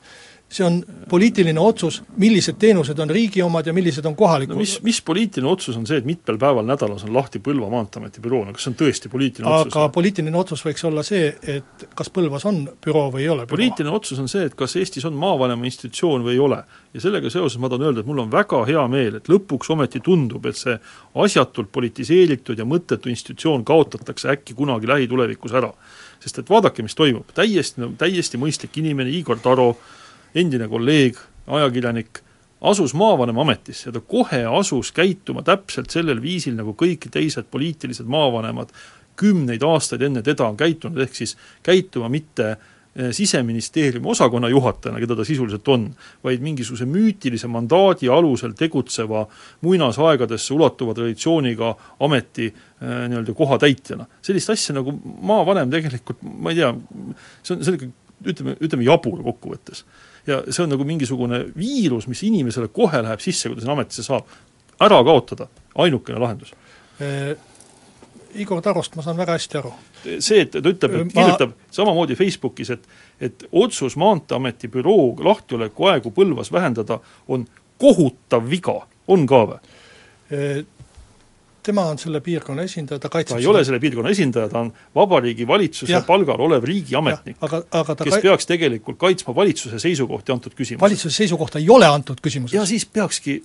[0.53, 4.75] see on poliitiline otsus, millised teenused on riigi omad ja millised on kohalikud no mis,
[4.85, 8.53] mis poliitiline otsus on see, et mitmel päeval nädalas on lahti Põlva Maanteeameti büroo, no
[8.53, 9.77] kas see on tõesti poliitiline aga otsus?
[9.79, 13.55] aga poliitiline otsus võiks olla see, et kas Põlvas on büroo või ei ole büroo.
[13.55, 16.61] poliitiline otsus on see, et kas Eestis on maavanema institutsioon või ei ole.
[16.93, 20.03] ja sellega seoses ma tahan öelda, et mul on väga hea meel, et lõpuks ometi
[20.05, 20.77] tundub, et see
[21.25, 25.73] asjatult politiseeritud ja mõttetu institutsioon kaotatakse äkki kunagi lähitulevikus ära.
[26.23, 29.75] sest et vaadake, mis toimub, täiesti, täiesti mõistlik inimene, Igor Taro,
[30.35, 31.17] endine kolleeg,
[31.47, 32.23] ajakirjanik,
[32.63, 38.07] asus maavanema ametisse ja ta kohe asus käituma täpselt sellel viisil, nagu kõik teised poliitilised
[38.07, 38.71] maavanemad
[39.19, 45.17] kümneid aastaid enne teda on käitunud, ehk siis käituma mitte eh, siseministeeriumi osakonna juhatajana, keda
[45.19, 45.89] ta sisuliselt on,
[46.23, 49.25] vaid mingisuguse müütilise mandaadi alusel tegutseva
[49.61, 54.07] muinasaegadesse ulatuva traditsiooniga ameti äh, nii-öelda kohatäitjana.
[54.21, 56.73] sellist asja nagu maavanem tegelikult, ma ei tea,
[57.43, 57.91] see on, see on ikka
[58.23, 59.83] ütleme, ütleme jabur kokkuvõttes
[60.27, 64.05] ja see on nagu mingisugune viirus, mis inimesele kohe läheb sisse, kui ta sinna ametisse
[64.05, 64.29] saab.
[64.81, 66.53] ära kaotada, ainukene lahendus
[66.99, 67.35] e.
[68.33, 69.71] Igor Tarost ma saan väga hästi aru.
[70.19, 71.67] see, et ta ütleb, et kirjutab ma...
[71.71, 72.87] samamoodi Facebookis, et
[73.21, 77.45] et otsus Maanteeameti büroo lahtioleku aegu Põlvas vähendada on
[77.77, 79.59] kohutav viga, on ka või?
[81.63, 83.53] Tema on selle piirkonna esindaja, ta kaitseb ta ei seda...
[83.53, 86.01] ole selle piirkonna esindaja, ta on Vabariigi Valitsuse ja.
[86.07, 88.21] palgal olev riigiametnik, kes kai...
[88.21, 90.81] peaks tegelikult kaitsma valitsuse seisukohti antud küsimuses.
[90.81, 92.55] valitsuse seisukohta ei ole antud küsimuses.
[92.55, 93.41] ja siis peakski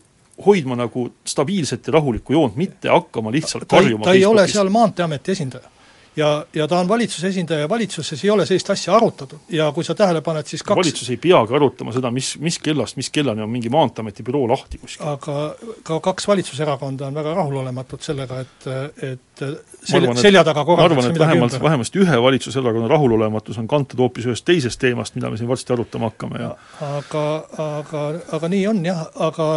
[0.46, 4.48] hoidma nagu stabiilset ja rahulikku joont, mitte hakkama lihtsalt karjuma ta ei, ta ei ole
[4.48, 5.77] seal Maanteeameti esindaja.
[6.18, 9.84] Ja, ja ta on valitsuse esindaja ja valitsuses ei ole sellist asja arutatud ja kui
[9.84, 13.42] sa tähele paned, siis kaks valitsus ei peagi arutama seda, mis, mis kellast mis kellani
[13.44, 15.06] on mingi Maanteeameti büroo lahti kuskil.
[15.06, 15.54] aga
[15.86, 18.68] ka kaks valitsuserakonda on väga rahulolematud sellega, et,
[19.12, 19.44] et
[19.84, 21.68] selja, selja taga korraldatakse midagi vähemalt, ümber.
[21.70, 26.10] vähemasti ühe valitsuserakonna rahulolematus on kantud hoopis ühest teisest teemast, mida me siin varsti arutama
[26.12, 26.54] hakkame ja
[26.90, 27.26] aga,
[27.68, 29.48] aga, aga nii on jah, aga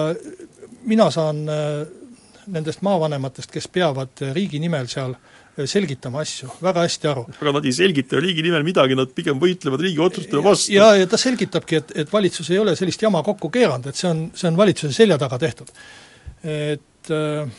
[0.86, 1.68] mina saan äh,
[2.52, 7.26] nendest maavanematest, kes peavad riigi nimel seal äh, selgitama asju, väga hästi aru.
[7.42, 10.72] aga nad ei selgita ju riigi nimel midagi, nad pigem võitlevad riigi otsustele vastu.
[10.74, 14.08] ja, ja ta selgitabki, et, et valitsus ei ole sellist jama kokku keeranud, et see
[14.10, 15.74] on, see on valitsuse selja taga tehtud.
[16.44, 17.52] et äh,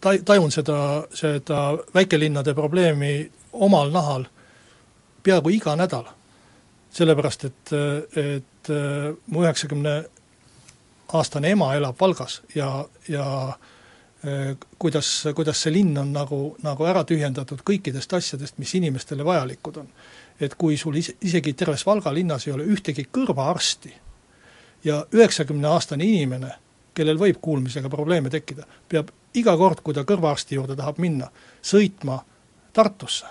[0.00, 0.78] ta-, tajun seda,
[1.14, 1.60] seda
[1.94, 3.14] väikelinnade probleemi
[3.52, 4.24] omal nahal
[5.22, 6.08] peaaegu iga nädal.
[6.94, 7.76] sellepärast, et,
[8.16, 9.94] et äh, mu üheksakümne
[11.14, 13.73] aastane ema elab Valgas ja, ja äh, Äh,
[14.78, 19.88] kuidas, kuidas see linn on nagu, nagu ära tühjendatud kõikidest asjadest, mis inimestele vajalikud on.
[20.40, 23.92] et kui sul is-, isegi terves Valga linnas ei ole ühtegi kõrvaarsti
[24.84, 26.54] ja üheksakümneaastane inimene,
[26.94, 31.30] kellel võib kuulmisega probleeme tekkida, peab iga kord, kui ta kõrvaarsti juurde tahab minna,
[31.62, 32.22] sõitma
[32.74, 33.26] Tartusse,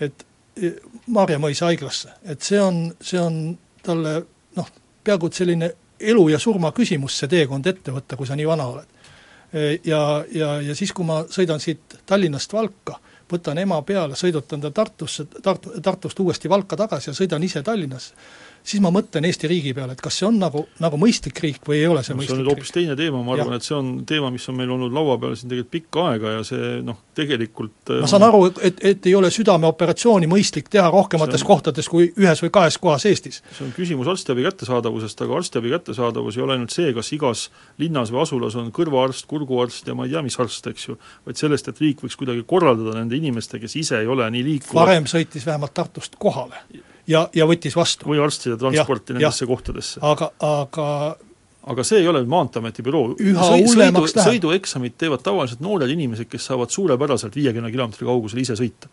[0.00, 0.26] et
[0.60, 0.74] e,
[1.06, 4.18] Maarja mõisa haiglasse, et see on, see on talle
[4.56, 4.68] noh,
[5.04, 5.70] peaaegu et selline
[6.00, 8.99] elu ja surma küsimus, see teekond ette võtta, kui sa nii vana oled
[9.84, 12.98] ja, ja, ja siis, kui ma sõidan siit Tallinnast Valka,
[13.30, 18.14] võtan ema peale, sõidutan ta Tartusse, Tartu, Tartust uuesti Valka tagasi ja sõidan ise Tallinnasse,
[18.64, 21.80] siis ma mõtlen Eesti riigi peale, et kas see on nagu, nagu mõistlik riik või
[21.80, 22.36] ei ole see no, mõistlik riik.
[22.36, 24.72] see on nüüd hoopis teine teema, ma arvan, et see on teema, mis on meil
[24.74, 28.82] olnud laua peal siin tegelikult pikka aega ja see noh, tegelikult ma saan aru, et,
[28.92, 33.40] et ei ole südameoperatsiooni mõistlik teha rohkemates on, kohtades kui ühes või kahes kohas Eestis.
[33.56, 37.46] see on küsimus arstiabi kättesaadavusest, aga arstiabi kättesaadavus ei ole ainult see, kas igas
[37.80, 41.40] linnas või asulas on kõrvaarst, kurguarst ja ma ei tea, mis arst, eks ju, vaid
[41.40, 45.10] sellest, et riik võiks kuidagi korraldada nende inimeste, kes ise ei ole nii liikuvad varem
[45.10, 46.64] sõitis vähemalt Tartust kohale
[47.10, 48.08] ja, ja võttis vastu.
[48.10, 49.50] või arstide transporti ja, nendesse ja.
[49.50, 50.00] kohtadesse.
[50.06, 50.86] aga, aga
[51.70, 53.16] aga see ei ole Maanteeameti büroo.
[53.20, 58.88] sõidu, sõidueksamit teevad tavaliselt noored inimesed, kes saavad suurepäraselt viiekümne kilomeetri kaugusele ise sõita.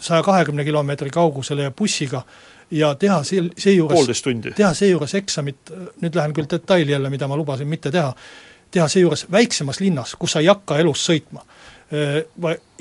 [0.00, 2.22] saja kahekümne kilomeetri kaugusele ja bussiga
[2.70, 4.22] ja teha sel-, seejuures
[4.56, 8.14] teha seejuures eksamit, nüüd lähen küll detaili jälle, mida ma lubasin mitte teha,
[8.70, 11.44] teha seejuures väiksemas linnas, kus sa ei hakka elus sõitma.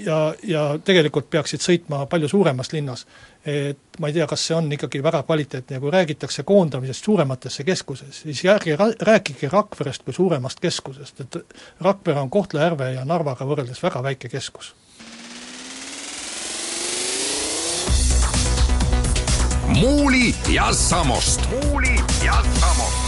[0.01, 3.05] Ja, ja tegelikult peaksid sõitma palju suuremas linnas
[3.45, 7.63] et ma ei tea, kas see on ikkagi väga kvaliteetne ja kui räägitakse koondamisest suurematesse
[7.63, 11.37] keskusesse, siis ärge rääkige Rakverest kui suuremast keskusest, et
[11.81, 14.73] Rakvere on Kohtla-Järve ja Narvaga võrreldes väga väike keskus.
[19.75, 21.41] muuli ja Samost.
[21.51, 23.03] muuli ja Samost.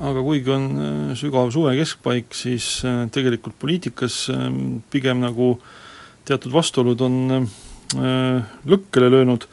[0.00, 4.46] aga kuigi on äh, sügav suve keskpaik, siis äh, tegelikult poliitikas äh,
[4.90, 5.79] pigem nagu äh,
[6.28, 9.46] teatud vastuolud on äh, lõkkele löönud,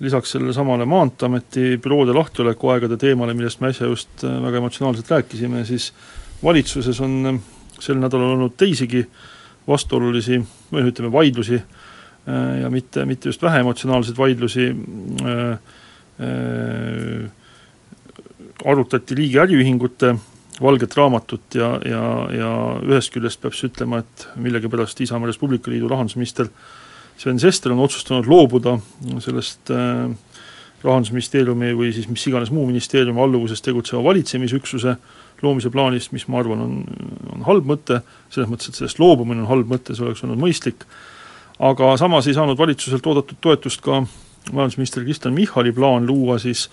[0.00, 5.10] lisaks sellele samale Maanteeameti büroode lahtioleku aegade teemale, millest me äsja just äh, väga emotsionaalselt
[5.10, 5.92] rääkisime, siis
[6.44, 7.40] valitsuses on äh,
[7.80, 9.04] sel nädalal olnud teisigi
[9.66, 10.38] vastuolulisi
[10.72, 11.58] või noh, ütleme, vaidlusi
[12.26, 15.58] ja mitte, mitte just vähe emotsionaalseid vaidlusi äh,,
[16.22, 17.28] äh,
[18.64, 20.14] arutati riigi äriühingute
[20.62, 22.50] valget raamatut ja, ja, ja
[22.86, 26.50] ühest küljest peab siis ütlema, et millegipärast Isamaa Res Publica Liidu rahandusminister
[27.16, 28.76] Sven Sester on otsustanud loobuda
[29.24, 30.10] sellest äh,
[30.84, 34.96] rahandusministeeriumi või siis mis iganes muu ministeeriumi alluvuses tegutseva valitsemisüksuse
[35.42, 36.76] loomise plaanist, mis ma arvan, on,
[37.34, 38.00] on halb mõte,
[38.32, 40.86] selles mõttes, et sellest loobumine on halb mõte, see oleks olnud mõistlik,
[41.60, 44.02] aga samas ei saanud valitsuselt oodatud toetust ka
[44.52, 46.68] majandusminister Kristen Michali plaan luua siis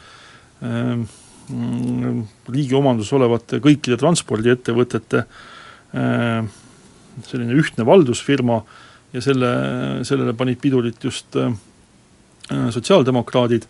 [0.64, 1.00] äh,
[1.50, 6.46] riigi omanduses olevate kõikide transpordiettevõtete äh,
[7.28, 8.62] selline ühtne valdusfirma
[9.14, 9.52] ja selle,
[10.08, 11.52] sellele panid pidurit just äh,
[12.50, 13.68] sotsiaaldemokraadid,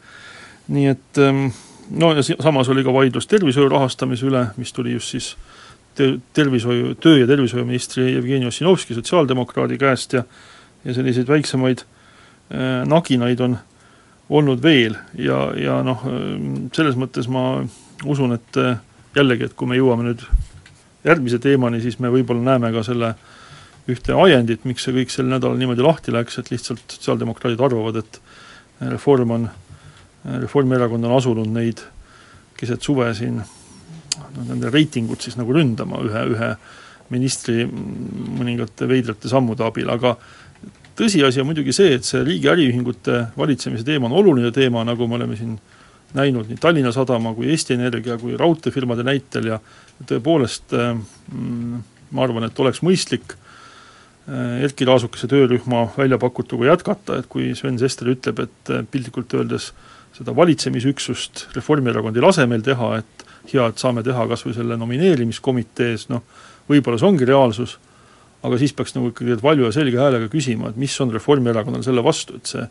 [0.74, 1.48] nii et ähm,
[1.92, 5.34] no ja samas oli ka vaidlus tervishoiu rahastamise üle, mis tuli just siis
[5.98, 10.24] te-, tervishoiu, töö- ja tervishoiuministri Jevgeni Ossinovski sotsiaaldemokraadi käest ja
[10.84, 11.86] ja selliseid väiksemaid
[12.52, 13.73] äh, naginaid on äh,
[14.30, 16.06] olnud veel ja, ja noh,
[16.76, 17.64] selles mõttes ma
[18.08, 18.78] usun, et äh,
[19.16, 20.24] jällegi, et kui me jõuame nüüd
[21.04, 23.14] järgmise teemani, siis me võib-olla näeme ka selle
[23.92, 28.22] ühte ajendit, miks see kõik sel nädalal niimoodi lahti läks, et lihtsalt sotsiaaldemokraadid arvavad, et
[28.94, 29.50] reform on,
[30.24, 31.82] Reformierakond on asunud neid
[32.56, 36.48] keset suve siin noh, nende reitingut siis nagu ründama ühe, ühe
[37.12, 40.16] ministri mõningate veidrate sammude abil, aga
[41.00, 45.18] tõsiasi on muidugi see, et see riigi äriühingute valitsemise teema on oluline teema, nagu me
[45.20, 45.56] oleme siin
[46.14, 49.60] näinud nii Tallinna Sadama kui Eesti Energia kui raudteefirmade näitel ja
[50.10, 51.82] tõepoolest mm,
[52.14, 57.80] ma arvan, et oleks mõistlik äh, Erkki Raasukese töörühma välja pakutuga jätkata, et kui Sven
[57.82, 59.72] Sester ütleb, et äh, piltlikult öeldes
[60.14, 64.78] seda valitsemisüksust Reformierakond ei lase meil teha, et hea, et saame teha kas või selle
[64.80, 66.22] nomineerimiskomitees, noh,
[66.70, 67.80] võib-olla see ongi reaalsus,
[68.44, 72.04] aga siis peaks nagu ikkagi valju ja selge häälega küsima, et mis on Reformierakonnal selle
[72.04, 72.64] vastu, et see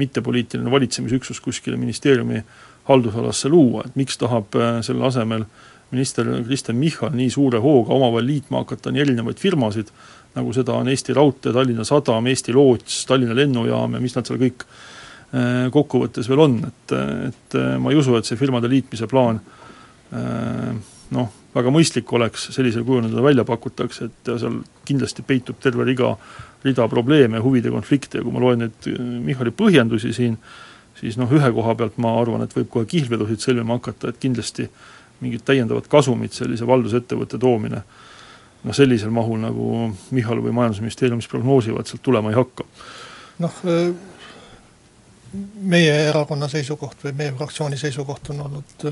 [0.00, 2.42] mittepoliitiline valitsemisüksus kuskile ministeeriumi
[2.88, 5.44] haldusalasse luua, et miks tahab äh, selle asemel
[5.92, 9.92] minister Kristen Michal nii suure hooga omavahel liitma hakata nii erinevaid firmasid,
[10.36, 14.40] nagu seda on Eesti Raudtee, Tallinna Sadam, Eesti Loots, Tallinna Lennujaam ja mis nad seal
[14.40, 16.96] kõik äh, kokkuvõttes veel on, et,
[17.28, 19.42] et äh, ma ei usu, et see firmade liitmise plaan
[20.08, 21.26] noh,
[21.58, 26.14] väga mõistlik oleks sellisel kujul, nagu välja pakutakse, et seal kindlasti peitub terve riga,
[26.64, 28.88] rida probleeme, huvide konflikte ja kui ma loen nüüd
[29.26, 30.38] Michali põhjendusi siin,
[30.98, 34.68] siis noh, ühe koha pealt ma arvan, et võib kohe kihlvedusid sõlmima hakata, et kindlasti
[35.22, 37.82] mingit täiendavat kasumit sellise valdusettevõtte toomine
[38.62, 42.66] noh, sellisel mahul, nagu Michal või Majandusministeeriumis prognoosivad, sealt tulema ei hakka.
[43.44, 43.60] noh,
[45.60, 48.86] meie erakonna seisukoht või meie fraktsiooni seisukoht on olnud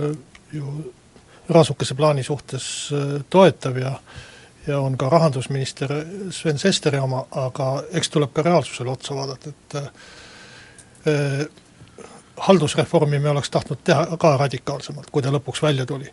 [0.53, 0.73] ju
[1.49, 2.91] Raasukese plaani suhtes
[3.31, 3.93] toetav ja
[4.67, 5.93] ja on ka rahandusminister
[6.31, 9.77] Sven Sesteri oma, aga eks tuleb ka reaalsusele otsa vaadata, et
[12.37, 16.11] haldusreformi me oleks tahtnud teha ka radikaalsemalt, kui ta lõpuks välja tuli.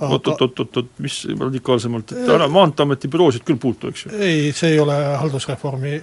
[0.00, 4.14] oot, oot, oot, oot, oot, mis radikaalsemalt, et ära Maanteeameti büroosid küll puutu, eks ju?
[4.18, 6.00] ei, see ei ole haldusreformi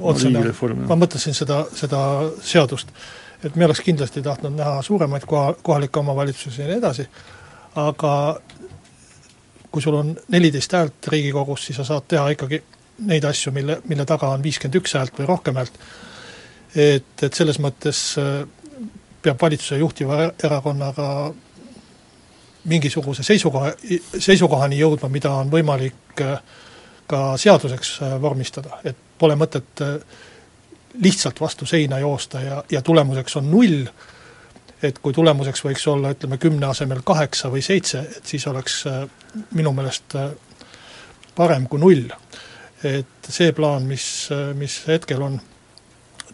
[0.00, 0.44] otsene,
[0.88, 2.00] ma mõtlesin seda, seda
[2.40, 2.94] seadust.
[3.44, 7.08] et me oleks kindlasti tahtnud näha suuremaid koha, kohalikke omavalitsusi ja nii edasi,
[7.78, 8.14] aga
[9.70, 12.62] kui sul on neliteist häält Riigikogus, siis sa saad teha ikkagi
[13.06, 15.78] neid asju, mille, mille taga on viiskümmend üks häält või rohkem häält,
[16.74, 18.00] et, et selles mõttes
[19.22, 21.06] peab valitsuse juhtiva erakonnaga
[22.64, 23.72] mingisuguse seisukoha,
[24.18, 26.40] seisukohani jõudma, mida on võimalik äh,
[27.08, 29.96] ka seaduseks äh, vormistada, et pole mõtet äh,
[31.00, 33.86] lihtsalt vastu seina joosta ja, ja tulemuseks on null,
[34.82, 38.82] et kui tulemuseks võiks olla, ütleme, kümne asemel kaheksa või seitse, et siis oleks
[39.52, 40.16] minu meelest
[41.36, 42.08] parem kui null.
[42.84, 44.04] et see plaan, mis,
[44.56, 45.40] mis hetkel on,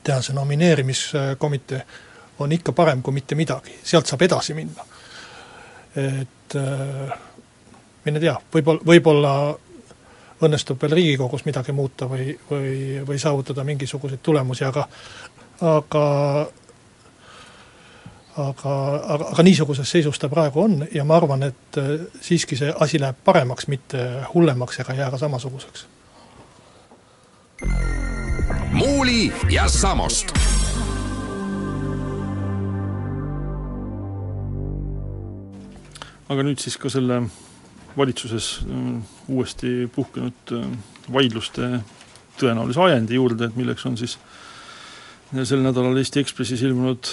[0.03, 1.81] teha see nomineerimiskomitee,
[2.39, 4.85] on ikka parem kui mitte midagi, sealt saab edasi minna.
[5.97, 7.15] et äh,
[8.05, 9.33] mine tea, võib-olla, võib-olla
[10.47, 14.85] õnnestub veel Riigikogus midagi muuta või, või, või saavutada mingisuguseid tulemusi, aga
[15.65, 16.03] aga
[18.37, 18.73] aga,
[19.15, 23.01] aga, aga niisuguses seisus ta praegu on ja ma arvan, et äh, siiski see asi
[23.01, 24.03] läheb paremaks, mitte
[24.35, 25.87] hullemaks ega jää ka samasuguseks.
[28.77, 30.35] muuli ja Samost
[36.29, 37.23] aga nüüd siis ka selle
[37.97, 38.91] valitsuses äh,
[39.33, 40.67] uuesti puhkenud äh,
[41.13, 41.81] vaidluste
[42.37, 44.19] tõenäolise ajendi juurde, et milleks on siis
[45.49, 47.09] sel nädalal Eesti Ekspressis ilmunud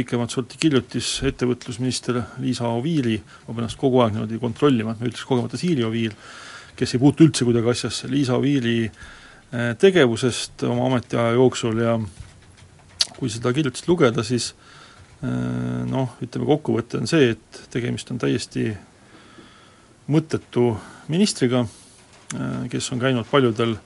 [0.00, 5.08] pikemat sorti kirjutis ettevõtlusminister Liisa Oviiri, ma pean ennast kogu aeg niimoodi kontrollima, et ma
[5.08, 6.16] ütleks kogemata Siiri Oviir,
[6.76, 11.96] kes ei puutu üldse kuidagi asjasse, Liisa Oviiri äh, tegevusest oma ametiaja jooksul ja
[13.20, 14.54] kui seda kirjutist lugeda, siis
[15.20, 18.70] Äh, noh, ütleme kokkuvõte on see, et tegemist on täiesti
[20.08, 20.70] mõttetu
[21.12, 21.66] ministriga,
[22.32, 23.76] äh, kes on käinud paljudel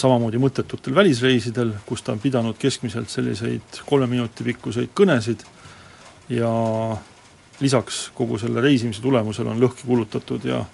[0.00, 5.44] samamoodi mõttetutel välisreisidel, kus ta on pidanud keskmiselt selliseid kolme minuti pikkuseid kõnesid
[6.34, 6.50] ja
[7.60, 10.64] lisaks kogu selle reisimise tulemusel on lõhki kulutatud ja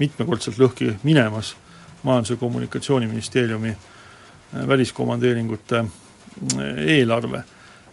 [0.00, 1.56] mitmekordselt lõhki minemas
[2.02, 5.84] Majandus- ja Kommunikatsiooniministeeriumi äh, väliskomandeeringute
[6.86, 7.44] eelarve.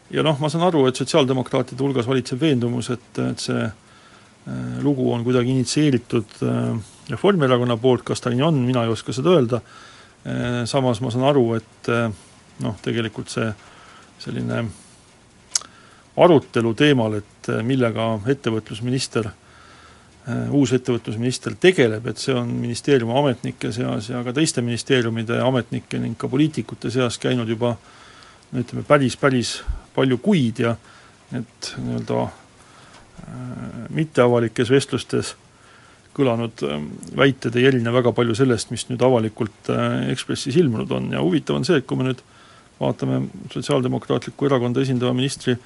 [0.09, 5.11] Ja noh, ma saan aru, et sotsiaaldemokraatide hulgas valitseb veendumus, et, et see äh, lugu
[5.13, 6.73] on kuidagi initsieeritud äh,
[7.09, 9.98] Reformierakonna poolt, kas ta nii on, mina ei oska seda öelda, äh,
[10.69, 11.89] samas ma saan aru, et
[12.59, 13.47] noh, tegelikult see
[14.19, 14.63] selline
[16.19, 19.29] arutelu teemal, et millega ettevõtlusminister,
[20.53, 26.19] uus ettevõtlusminister tegeleb, et see on ministeeriumi ametnike seas ja ka teiste ministeeriumide ametnike ning
[26.19, 27.73] ka poliitikute seas käinud juba
[28.51, 29.55] no ütleme, päris, päris
[29.95, 30.75] palju kuid ja
[31.31, 32.33] need nii-öelda äh,
[33.95, 35.35] mitteavalikes vestlustes
[36.17, 36.79] kõlanud äh,
[37.17, 41.11] väited ei erine väga palju sellest, mis nüüd avalikult äh, Ekspressis ilmunud on.
[41.15, 42.23] Ja huvitav on see, et kui me nüüd
[42.79, 45.57] vaatame Sotsiaaldemokraatlikku Erakonda esindava ministri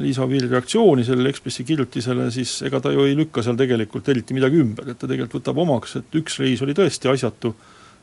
[0.00, 4.34] Liisa Oviiri reaktsiooni sellele Ekspressi kirjutisele, siis ega ta ju ei lükka seal tegelikult eriti
[4.36, 7.52] midagi ümber, et ta tegelikult võtab omaks, et üks reis oli tõesti asjatu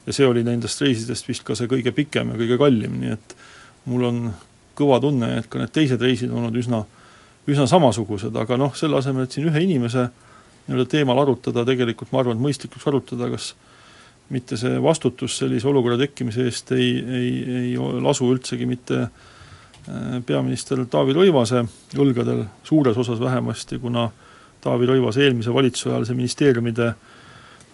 [0.06, 3.36] ja see oli nendest reisidest vist ka see kõige pikem ja kõige kallim, nii et
[3.90, 4.24] mul on
[4.78, 6.84] kõva tunne, et ka need teised reisid on olnud üsna,
[7.50, 10.08] üsna samasugused, aga noh, selle asemel, et siin ühe inimese
[10.68, 13.52] nii-öelda teemal arutada, tegelikult ma arvan, et mõistlik oleks arutada, kas
[14.32, 17.32] mitte see vastutus sellise olukorra tekkimise eest ei, ei,
[17.62, 19.08] ei lasu üldsegi mitte
[20.28, 21.64] peaminister Taavi Rõivase
[21.98, 24.08] õlgadel, suures osas vähemasti, kuna
[24.62, 26.92] Taavi Rõivase eelmise valitsuse ajal see ministeeriumide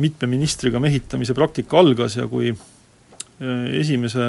[0.02, 2.54] mitme ministriga mehitamise praktika algas ja kui
[3.78, 4.24] esimese,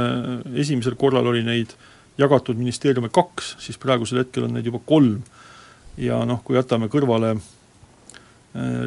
[0.56, 1.72] esimesel korral oli neid
[2.18, 5.22] jagatud ministeeriume kaks, siis praegusel hetkel on neid juba kolm.
[5.98, 7.36] ja noh, kui jätame kõrvale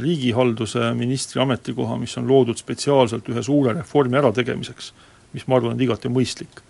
[0.01, 4.91] riigihalduse ministri ametikoha, mis on loodud spetsiaalselt ühe suure reformi ärategemiseks,
[5.35, 6.63] mis ma arvan, on igati mõistlik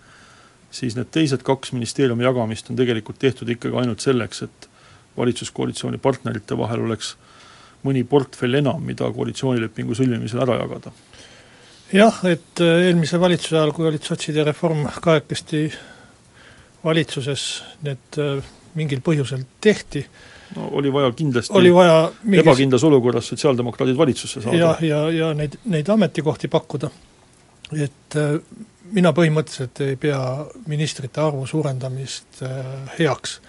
[0.72, 4.68] siis need teised kaks ministeeriumi jagamist on tegelikult tehtud ikkagi ainult selleks, et
[5.16, 7.14] valitsuskoalitsiooni partnerite vahel oleks
[7.84, 10.92] mõni portfell enam, mida koalitsioonilepingu sõlmimisel ära jagada.
[11.92, 15.66] jah, et äh, eelmise valitsuse ajal, kui olid sotsid ja Reform kahekesti
[16.84, 17.46] valitsuses,
[17.84, 20.06] need äh, mingil põhjusel tehti,
[20.56, 22.42] no oli vaja kindlasti oli vaja mingis...
[22.44, 24.58] ebakindlas olukorras sotsiaaldemokraadid valitsusse saada.
[24.58, 26.90] jah, ja, ja, ja neid, neid ametikohti pakkuda,
[27.72, 28.36] et äh,
[28.92, 30.20] mina põhimõtteliselt ei pea
[30.68, 32.58] ministrite arvu suurendamist äh,
[32.98, 33.40] heaks.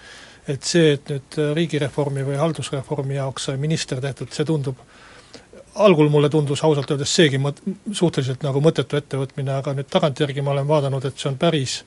[0.48, 4.80] et see, et nüüd äh, riigireformi või haldusreformi jaoks sai minister tehtud, see tundub,
[5.74, 10.52] algul mulle tundus ausalt öeldes seegi mõt-, suhteliselt nagu mõttetu ettevõtmine, aga nüüd tagantjärgi ma
[10.52, 11.80] olen vaadanud, et see on päris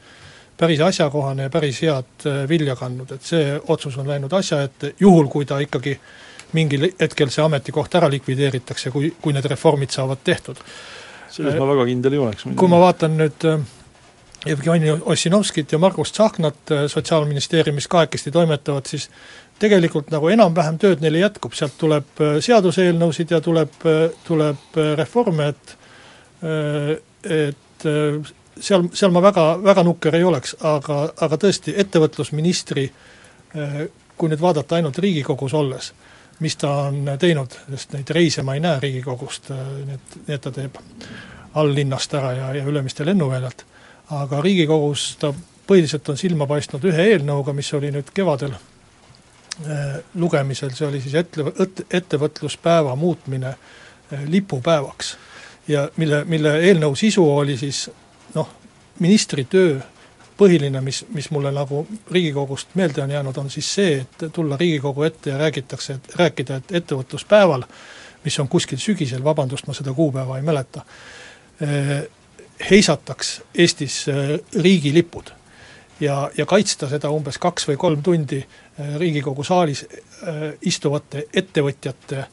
[0.57, 4.93] päris asjakohane ja päris head äh, vilja kandnud, et see otsus on läinud asja ette,
[4.99, 5.97] juhul kui ta ikkagi
[6.57, 10.61] mingil hetkel see ametikoht ära likvideeritakse, kui, kui need reformid saavad tehtud
[11.31, 12.47] selles ma väga kindel ei oleks.
[12.57, 13.65] kui ma vaatan nüüd äh,
[14.47, 19.09] Jevgeni Ossinovskit ja Margus Tsahknat äh, Sotsiaalministeeriumis kahekesti toimetavad, siis
[19.59, 23.73] tegelikult nagu enam-vähem tööd neile jätkub, sealt tuleb seaduseelnõusid ja tuleb,
[24.27, 25.73] tuleb reforme, et
[27.25, 27.85] et
[28.59, 32.89] seal, seal ma väga, väga nukker ei oleks, aga, aga tõesti, ettevõtlusministri
[34.17, 35.91] kui nüüd vaadata ainult Riigikogus olles,
[36.39, 40.43] mis ta on teinud, sest neid reise ma ei näe Riigikogust, nii et, nii et
[40.43, 40.77] ta teeb
[41.57, 43.65] all-linnast ära ja, ja Ülemiste lennuväljalt.
[44.09, 45.33] aga Riigikogus ta
[45.67, 51.15] põhiliselt on silma paistnud ühe eelnõuga, mis oli nüüd kevadel äh, lugemisel, see oli siis
[51.15, 51.45] ette,
[51.91, 53.55] ettevõtluspäeva muutmine
[54.25, 55.17] lipupäevaks.
[55.67, 57.89] ja mille, mille eelnõu sisu oli siis
[58.99, 59.79] ministri töö
[60.37, 65.03] põhiline, mis, mis mulle nagu Riigikogust meelde on jäänud, on siis see, et tulla Riigikogu
[65.03, 67.65] ette ja räägitakse, et rääkida, et ettevõtluspäeval,
[68.25, 70.85] mis on kuskil sügisel, vabandust, ma seda kuupäeva ei mäleta,
[71.61, 71.97] eh,
[72.69, 75.33] heisataks Eestis eh, riigilipud.
[75.99, 79.85] ja, ja kaitsta seda umbes kaks või kolm tundi eh, Riigikogu saalis
[80.61, 82.25] istuvate ettevõtjate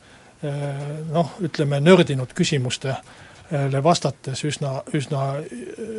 [1.12, 3.23] noh, ütleme nördinud küsimuste äh,
[3.82, 5.34] vastates üsna, üsna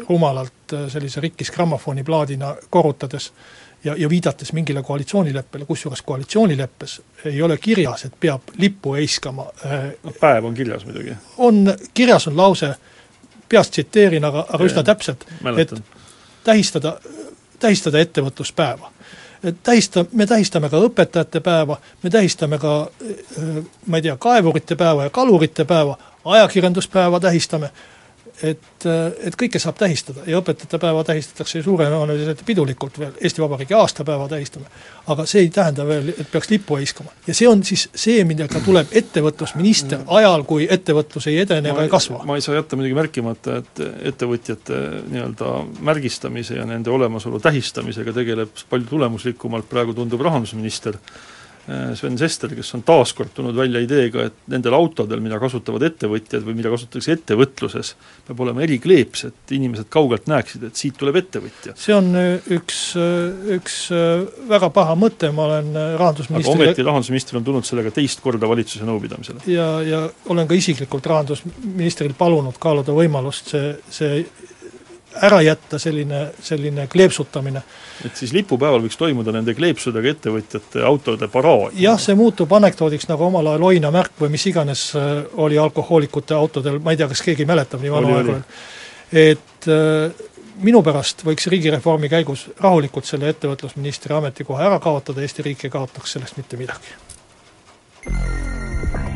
[0.10, 3.32] rumalalt äh, sellise rikkis grammofoniplaadina korrutades
[3.84, 9.46] ja, ja viidates mingile koalitsioonileppele, kusjuures koalitsioonileppes ei ole kirjas, et peab lippu heiskama.
[10.04, 11.14] no päev on kirjas muidugi.
[11.38, 12.76] on, kirjas on lause,
[13.50, 15.26] peast tsiteerin, aga, aga üsna täpselt,
[15.58, 15.74] et
[16.44, 16.98] tähistada,
[17.60, 18.92] tähistada ettevõtluspäeva
[19.64, 25.04] tähista, me tähistame ka õpetajate päeva, me tähistame ka äh, ma ei tea, kaevurite päeva
[25.04, 27.70] ja kalurite päeva, ajakirjanduspäeva tähistame,
[28.44, 28.86] et,
[29.24, 34.66] et kõike saab tähistada ja õpetajate päeva tähistatakse suurejooneliselt pidulikult veel, Eesti Vabariigi aastapäeva tähistame.
[35.08, 37.14] aga see ei tähenda veel, et peaks lippu heiskama.
[37.28, 41.94] ja see on siis see, millega tuleb ettevõtlusminister ajal, kui ettevõtlus ei edene ega ei
[41.94, 42.24] kasva.
[42.26, 44.82] ma ei saa jätta muidugi märkimata, et ettevõtjate
[45.14, 51.00] nii-öelda märgistamise ja nende olemasolu tähistamisega tegeleb palju tulemuslikumalt praegu tundub rahandusminister
[51.66, 56.46] Sven Sester, kes on taas kord tulnud välja ideega, et nendel autodel, mida kasutavad ettevõtjad
[56.46, 57.94] või mida kasutatakse ettevõtluses,
[58.28, 61.74] peab olema erikleeps, et inimesed kaugelt näeksid, et siit tuleb ettevõtja.
[61.80, 63.80] see on äh, üks, äh, üks
[64.50, 68.86] väga paha mõte, ma olen rahandusministri aga ometi rahandusminister on tulnud sellega teist korda valitsuse
[68.86, 69.46] nõupidamisele.
[69.50, 74.26] ja, ja olen ka isiklikult rahandusministril palunud kaaluda võimalust see, see
[75.22, 77.62] ära jätta selline, selline kleepsutamine.
[78.06, 81.76] et siis lipupäeval võiks toimuda nende kleepsudega ettevõtjate autode paraad?
[81.80, 86.36] jah, see muutub anekdoodiks, nagu omal ajal Oina märk või mis iganes äh, oli alkohoolikute
[86.36, 88.42] autodel, ma ei tea, kas keegi mäletab nii vana aega
[89.12, 90.26] et äh,
[90.64, 96.18] minu pärast võiks riigireformi käigus rahulikult selle ettevõtlusministri ametikoha ära kaotada, Eesti riik ei kaotaks
[96.18, 96.96] sellest mitte midagi.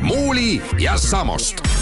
[0.00, 1.79] muuli ja Samost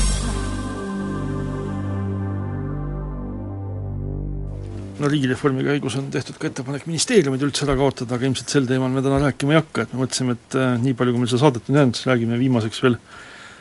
[4.99, 8.91] no riigireformi käigus on tehtud ka ettepanek ministeeriumid üldse ära kaotada, aga ilmselt sel teemal
[8.93, 11.43] me täna rääkima ei hakka, et me mõtlesime, et äh, nii palju, kui meil seda
[11.45, 12.99] saadet on jäänud, siis räägime viimaseks veel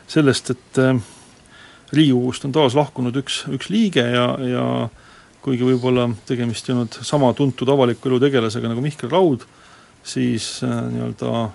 [0.10, 0.98] sellest, et äh,
[1.96, 4.66] Riigikogust on taas lahkunud üks, üks liige ja, ja
[5.46, 9.46] kuigi võib-olla tegemist ei olnud sama tuntud avaliku elu tegelasega nagu Mihkel Raud,
[10.04, 11.48] siis äh, nii-öelda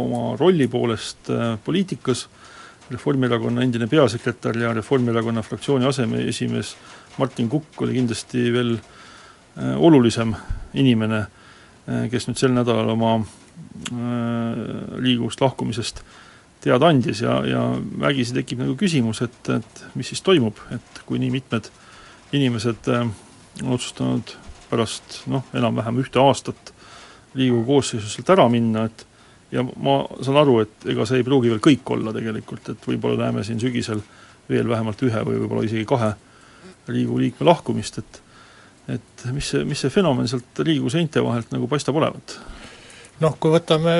[0.00, 2.28] oma rolli poolest äh, poliitikas
[2.90, 6.74] Reformierakonna endine peasekretär ja Reformierakonna fraktsiooni aseesimees
[7.18, 8.96] Martin Kukk oli kindlasti veel äh,
[9.56, 10.34] olulisem
[10.74, 11.24] inimene,
[11.88, 13.20] äh, kes nüüd sel nädalal oma
[13.90, 16.02] Riigikogust lahkumisest
[16.60, 17.60] teada andis ja, ja
[18.00, 21.70] vägisi tekib nagu küsimus, et, et mis siis toimub, et kui nii mitmed
[22.36, 23.12] inimesed on
[23.76, 24.34] otsustanud
[24.70, 26.74] pärast noh, enam-vähem ühte aastat
[27.34, 29.06] Riigikogu koosseisus sealt ära minna, et
[29.54, 33.26] ja ma saan aru, et ega see ei pruugi veel kõik olla tegelikult, et võib-olla
[33.26, 34.02] näeme siin sügisel
[34.50, 36.12] veel vähemalt ühe või võib-olla isegi kahe
[36.88, 38.20] Riigikogu liikme lahkumist, et
[38.88, 42.38] et mis see, mis see fenomen sealt Riigikogu seinte vahelt nagu paistab olevat?
[43.20, 43.96] noh, kui võtame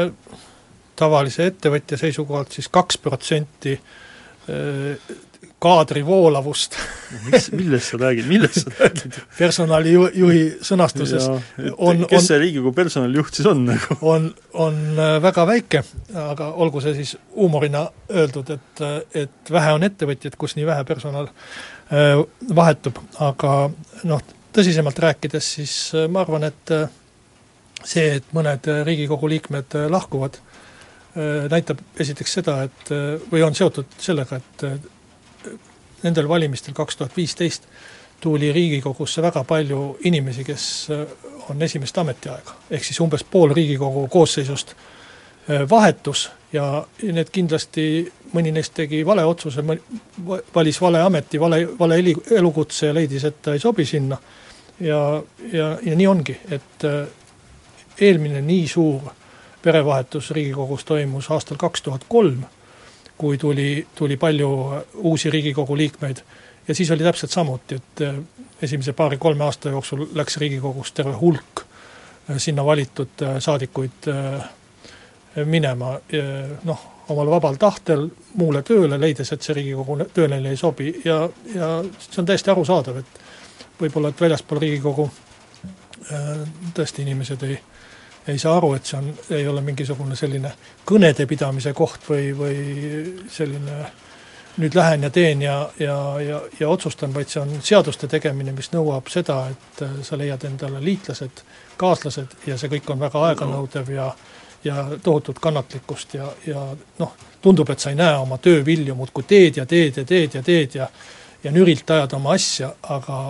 [1.01, 3.79] tavalise ettevõtja seisukohalt siis kaks protsenti
[5.61, 6.77] kaadri voolavust
[7.27, 9.19] mis, millest sa räägid, millest sa räägid?
[9.39, 11.37] personalijuhi sõnastuses ja,
[11.77, 13.99] on kes on, see Riigikogu personalijuht siis on nagu?
[14.01, 14.31] on,
[14.65, 15.85] on äh, väga väike,
[16.25, 18.85] aga olgu see siis huumorina öeldud, et,
[19.25, 22.17] et vähe on ettevõtjaid, kus nii vähe personal äh,
[22.57, 23.57] vahetub, aga
[24.09, 26.75] noh, tõsisemalt rääkides, siis äh, ma arvan, et
[27.85, 30.35] see, et mõned Riigikogu liikmed lahkuvad,
[31.51, 32.91] näitab esiteks seda, et
[33.33, 34.65] või on seotud sellega, et
[36.05, 37.67] nendel valimistel kaks tuhat viisteist
[38.21, 41.07] tuli Riigikogusse väga palju inimesi, kes äh,
[41.51, 42.57] on esimest ametiaega.
[42.71, 49.25] ehk siis umbes pool Riigikogu koosseisust äh, vahetus ja need kindlasti, mõni neist tegi vale
[49.25, 49.65] otsuse,
[50.55, 54.19] valis vale ameti, vale, vale eli, elukutse ja leidis, et ta ei sobi sinna.
[54.81, 55.23] ja,
[55.53, 57.07] ja, ja nii ongi, et äh,
[58.01, 59.11] eelmine nii suur
[59.63, 62.45] perevahetus Riigikogus toimus aastal kaks tuhat kolm
[63.21, 64.49] kui tuli, tuli palju
[64.95, 66.23] uusi Riigikogu liikmeid
[66.69, 68.15] ja siis oli täpselt samuti, et äh,
[68.63, 74.09] esimese paari-kolme aasta jooksul läks Riigikogus terve hulk äh, sinna valitud äh, saadikuid
[75.47, 75.93] minema,
[76.67, 78.07] noh, omal vabal tahtel
[78.39, 80.93] muule tööle, leides, et see Riigikogu töö neile ei sobi.
[81.05, 81.23] Ja,
[81.55, 83.21] ja see on täiesti arusaadav, et
[83.81, 85.11] võib-olla, et väljaspool Riigikogu
[86.75, 87.59] tõesti inimesed ei
[88.29, 90.53] ei saa aru, et see on, ei ole mingisugune selline
[90.87, 92.57] kõnede pidamise koht või, või
[93.33, 93.79] selline
[94.61, 98.73] nüüd lähen ja teen ja, ja, ja, ja otsustan, vaid see on seaduste tegemine, mis
[98.75, 101.43] nõuab seda, et äh, sa leiad endale liitlased,
[101.81, 104.11] kaaslased ja see kõik on väga aeganõudev ja
[104.65, 106.67] ja tohutut kannatlikkust ja, ja
[106.99, 110.35] noh, tundub, et sa ei näe oma töö vilju, muudkui teed ja teed ja teed
[110.35, 110.89] ja teed ja
[111.45, 113.21] ja nürilt ajad oma asja, aga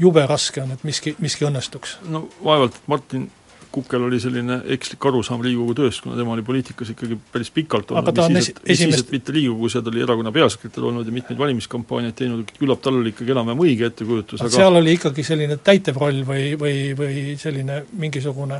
[0.00, 2.00] jube raske on, et miski, miski õnnestuks.
[2.10, 3.28] no vaevalt, Martin
[3.70, 8.16] Kukel oli selline ekslik arusaam Riigikogu tööst, kuna tema oli poliitikas ikkagi päris pikalt olnud,
[8.34, 9.04] mis siis, et, mis esimest...
[9.04, 12.98] et mitte Riigikogus ja ta oli erakonna peasekretär olnud ja mitmeid valimiskampaaniaid teinud, küllap tal
[12.98, 17.84] oli ikkagi enam-vähem õige ettekujutus, aga seal oli ikkagi selline täitevroll või, või, või selline
[18.02, 18.58] mingisugune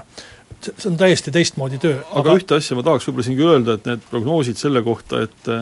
[0.69, 1.99] see on täiesti teistmoodi töö.
[2.11, 5.53] aga, aga ühte asja ma tahaks võib-olla siingi öelda, et need prognoosid selle kohta, et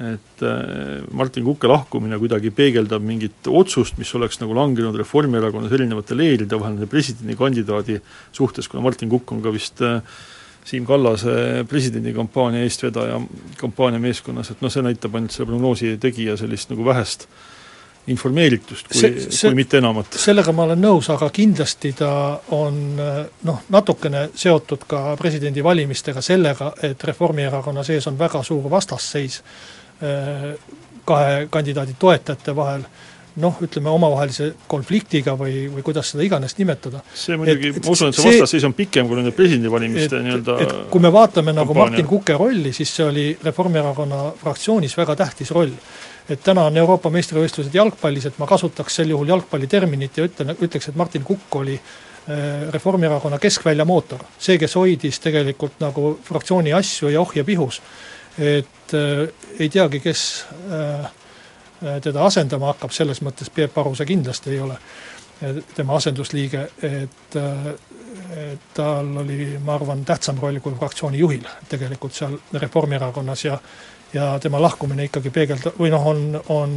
[0.00, 6.16] et äh, Martin Kukke lahkumine kuidagi peegeldab mingit otsust, mis oleks nagu langenud Reformierakonnas erinevate
[6.16, 7.98] leeride vahel nende presidendikandidaadi
[8.32, 10.00] suhtes, kuna Martin Kukk on ka vist äh,
[10.64, 13.20] Siim Kallase presidendikampaania eestvedaja
[13.60, 17.28] kampaaniameeskonnas, et noh, see näitab ainult selle prognoosi tegija sellist nagu vähest
[18.06, 20.16] informeeritust, kui, kui mitte enamat.
[20.18, 22.12] sellega ma olen nõus, aga kindlasti ta
[22.56, 29.42] on noh, natukene seotud ka presidendivalimistega sellega, et Reformierakonna sees on väga suur vastasseis
[30.02, 30.58] Äh,
[31.04, 32.82] kahe kandidaadi toetajate vahel
[33.40, 37.02] noh, ütleme omavahelise konfliktiga või, või kuidas seda iganes nimetada.
[37.14, 40.58] see muidugi, ma usun, et see vastasseis on pikem kui nende presidendivalimiste nii-öelda
[40.90, 45.74] kui me vaatame nagu Martin Kuke rolli, siis see oli Reformierakonna fraktsioonis väga tähtis roll.
[46.30, 50.88] et täna on Euroopa meistrivõistlused jalgpallis, et ma kasutaks sel juhul jalgpalliterminit ja ütlen, ütleks,
[50.88, 54.22] et Martin Kukk oli äh, Reformierakonna keskvälja mootor.
[54.38, 57.82] see, kes hoidis tegelikult nagu fraktsiooni asju ja ohje pihus
[58.38, 59.28] et äh,
[59.58, 61.10] ei teagi, kes äh,
[61.80, 64.76] teda asendama hakkab, selles mõttes Peep Aru see kindlasti ei ole
[65.74, 72.36] tema asendusliige, et, et tal oli, ma arvan, tähtsam roll kui fraktsiooni juhil tegelikult seal
[72.52, 73.56] Reformierakonnas ja
[74.12, 76.72] ja tema lahkumine ikkagi peegelda-, või noh, on, on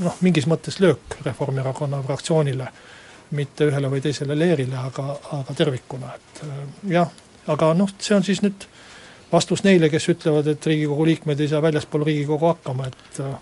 [0.00, 2.68] noh, mingis mõttes löök Reformierakonna fraktsioonile,
[3.38, 6.42] mitte ühele või teisele leerile, aga, aga tervikuna, et
[6.90, 7.10] jah,
[7.46, 8.66] aga noh, see on siis nüüd
[9.30, 13.36] vastus neile, kes ütlevad, et Riigikogu liikmed ei saa väljaspool Riigikogu hakkama, et äh,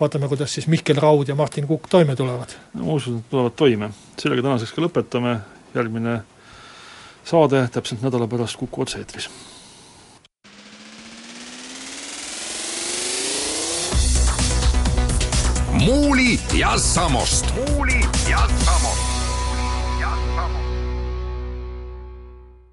[0.00, 2.56] vaatame, kuidas siis Mihkel Raud ja Martin Kukk toime tulevad.
[2.74, 3.90] no ma usun, et tulevad toime.
[4.18, 5.38] sellega tänaseks ka lõpetame,
[5.74, 6.20] järgmine
[7.24, 9.30] saade täpselt nädala pärast Kuku otse-eetris.
[15.80, 17.54] muuli ja Samost.
[17.54, 19.09] muuli ja Samost